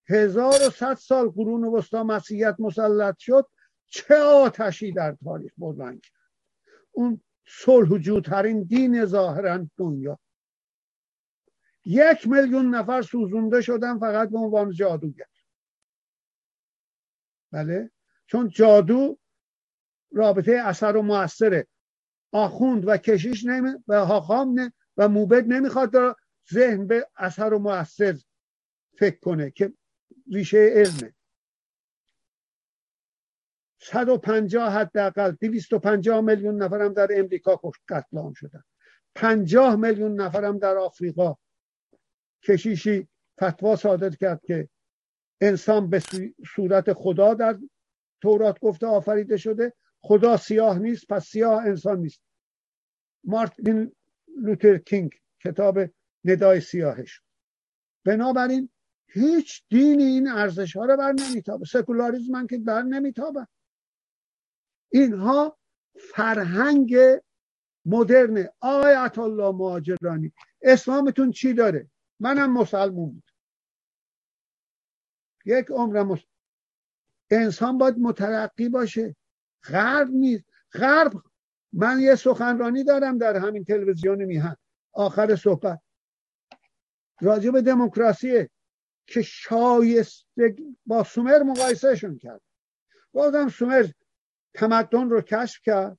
[0.08, 3.46] هزار و صد سال قرون وسطا مسیحیت مسلط شد
[3.86, 6.18] چه آتشی در تاریخ بردن کرد.
[6.92, 10.18] اون صلح جوترین دین ظاهرا دنیا.
[11.84, 15.26] یک میلیون نفر سوزونده شدن فقط به عنوان جادوگر.
[17.52, 17.90] بله؟
[18.26, 19.18] چون جادو
[20.12, 21.66] رابطه اثر و موثره
[22.32, 26.16] آخوند و کشیش نمی و حاخام نه و موبد نمی‌خواد
[26.52, 28.18] ذهن به اثر و موثر
[28.98, 29.72] فکر کنه که
[30.32, 31.14] ریشه علمه.
[33.80, 38.62] 150 حداقل 250 میلیون نفرم در امریکا قتل عام شدن.
[39.14, 41.34] 50 میلیون نفرم در آفریقا.
[42.42, 43.08] کشیشی
[43.44, 44.68] فتوا صادر کرد که
[45.40, 46.02] انسان به
[46.54, 47.58] صورت خدا در
[48.20, 49.72] تورات گفته آفریده شده.
[50.00, 52.20] خدا سیاه نیست پس سیاه انسان نیست.
[53.24, 53.92] مارتین
[54.36, 55.10] لوتر کینگ
[55.44, 55.78] کتاب
[56.24, 57.20] ندای سیاهش.
[58.04, 58.70] بنابراین
[59.08, 61.64] هیچ دینی این ارزش ها رو بر نمیتابه.
[61.64, 63.46] سکولاریزم هم که بر نمیتابه.
[64.88, 65.58] اینها
[66.14, 66.96] فرهنگ
[67.86, 68.48] مدرن.
[68.60, 70.32] آقای الله مهاجرانی
[70.62, 71.90] اسلامتون چی داره؟
[72.20, 73.30] منم مسلمون بود.
[75.44, 76.18] یک عمرم
[77.30, 79.16] انسان باید مترقی باشه.
[79.64, 80.44] غرب نیست.
[80.72, 81.12] غرب
[81.72, 84.56] من یه سخنرانی دارم در همین تلویزیون میهن.
[84.92, 85.80] آخر صحبت.
[87.20, 88.50] راجع به دموکراسیه
[89.06, 90.56] که شایسته
[90.86, 92.40] با سومر مقایسهشون کرد
[93.12, 93.86] بازم سومر
[94.58, 95.98] تمدن رو کشف کرد.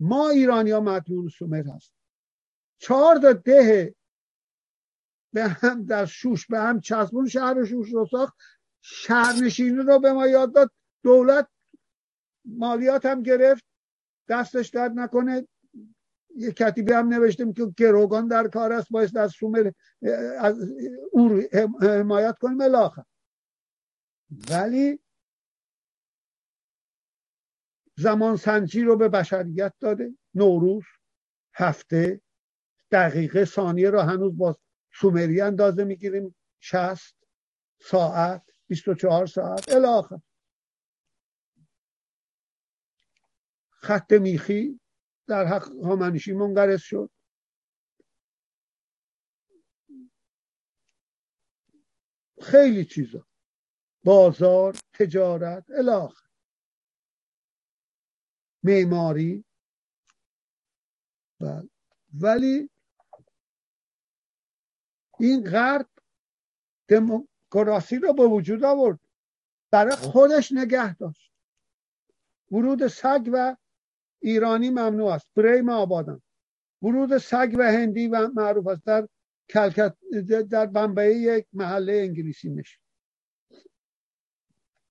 [0.00, 1.92] ما ایرانی ها مدیون سومر هست
[2.78, 3.94] چهار تا ده
[5.32, 8.34] به هم در شوش به هم چسبون شهر شوش رو ساخت.
[8.82, 10.70] شهرنشینی رو به ما یاد داد.
[11.02, 11.48] دولت
[12.44, 13.64] مالیات هم گرفت.
[14.28, 15.48] دستش درد نکنه.
[16.36, 18.90] یه کتیبی هم نوشتیم که گروگان در کار است.
[18.90, 19.70] باید از سومر
[20.38, 20.56] از
[21.12, 21.42] او
[21.82, 22.60] حمایت کنیم.
[22.60, 23.04] الاخر
[24.50, 25.00] ولی
[28.00, 30.84] زمان سنجی رو به بشریت داده نوروز
[31.54, 32.20] هفته
[32.92, 34.56] دقیقه ثانیه رو هنوز با
[34.94, 37.16] سومری اندازه می‌گیریم شست
[37.80, 40.20] ساعت 24 ساعت الاخر
[43.70, 44.80] خط میخی
[45.26, 47.10] در حق هامنشی منقرض شد.
[52.42, 53.26] خیلی چیزا.
[54.04, 56.29] بازار تجارت الاخر
[58.62, 59.44] معماری.
[61.40, 61.68] بله.
[62.14, 62.70] ولی
[65.18, 65.88] این غرب
[66.88, 69.00] دموکراسی رو به وجود آورد.
[69.70, 71.32] برای خودش نگه داشت.
[72.50, 73.56] ورود سگ و
[74.20, 75.30] ایرانی ممنوع است.
[75.36, 76.22] بریم آبادان.
[76.82, 78.84] ورود سگ و هندی و معروف است.
[78.84, 79.08] در
[79.50, 79.96] کلکت
[80.50, 82.80] در بمبئی یک محله انگلیسی نشد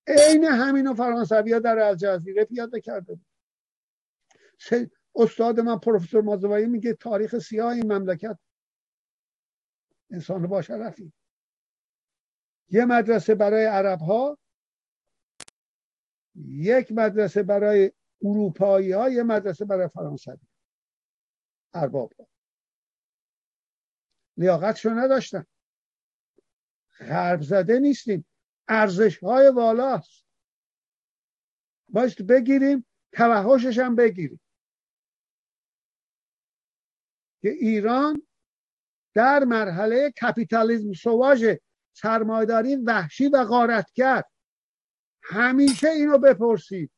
[0.06, 3.29] عین همین و فرانسوی ها در الجزیره پیاده کرده بود.
[5.14, 8.38] استاد من پروفسور مازوایی میگه تاریخ سیاه این مملکت.
[10.10, 11.12] انسان با شرفی
[12.68, 14.38] یه مدرسه برای عرب ها
[16.44, 17.92] یک مدرسه برای
[18.22, 20.36] اروپایی ها یه مدرسه برای فرانسوی.
[21.74, 22.12] ارباب.
[22.18, 22.26] ها
[24.36, 25.46] لیاقتشو نداشتن.
[26.98, 28.26] غرب زده نیستیم.
[28.68, 30.24] ارزش های والاست.
[31.88, 34.40] باید بگیریم توحشش هم بگیریم.
[37.42, 38.26] که ایران
[39.14, 41.54] در مرحله کپیتالیزم سواژ
[41.92, 44.22] سرمایداری وحشی و غارتگر
[45.22, 46.90] همیشه اینو بپرسید.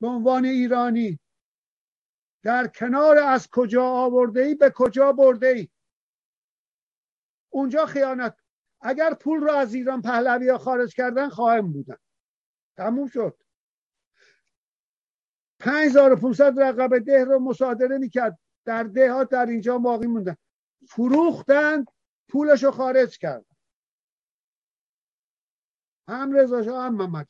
[0.00, 1.20] به عنوان ایرانی
[2.42, 5.68] در کنار از کجا آورده ای به کجا برده ای
[7.50, 8.36] اونجا خیانت.
[8.80, 11.96] اگر پول رو از ایران پهلوی ها خارج کردن خواهم بودن.
[12.76, 13.38] تموم شد.
[15.58, 18.38] 5500 رقب ده رو مصادره می‌کرد.
[18.64, 20.36] در ده در اینجا باقی موندن.
[20.88, 21.84] فروختن
[22.28, 23.54] پولش رو خارج کردن.
[26.08, 27.28] هم رضا هم محمد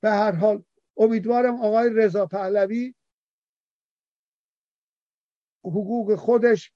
[0.00, 0.64] به هر حال
[0.96, 2.94] امیدوارم آقای رضا پهلوی
[5.64, 6.72] حقوق خودش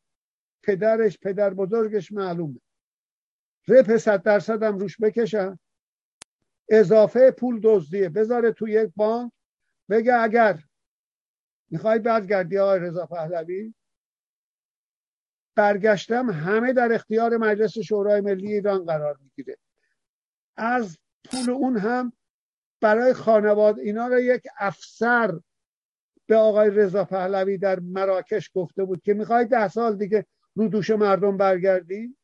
[0.63, 2.61] پدرش پدر بزرگش معلومه
[3.69, 5.59] رپ صد درصد هم روش بکشن
[6.69, 8.09] اضافه پول دزدیه.
[8.09, 9.33] بذاره تو یک بانک
[9.91, 10.63] بگه اگر
[11.71, 13.75] می‌خوای برگردی آقای رضا پهلوی؟
[15.55, 19.59] برگشتم همه در اختیار مجلس شورای ملی ایران قرار می‌گیره.
[20.57, 22.13] از پول اون هم
[22.81, 25.41] برای خانواده اینا رو یک افسر
[26.27, 30.91] به آقای رضا پهلوی در مراکش گفته بود که می‌خوای ده سال دیگه رو دوش
[30.91, 32.17] مردم برگردی؟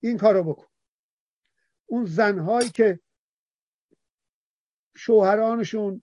[0.00, 0.66] این کارو بکن.
[1.86, 3.00] اون زنهایی که
[4.96, 6.02] شوهرانشون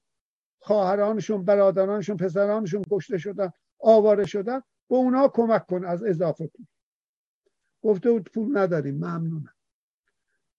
[0.68, 6.65] خواهرانشون برادرانشون پسرانشون کشته شدن آواره شدن به اونا کمک کن از اضافه پول.
[7.81, 9.53] گفته بود پول نداریم ممنونم.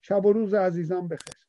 [0.02, 1.47] شب و روز عزیزان بخیر.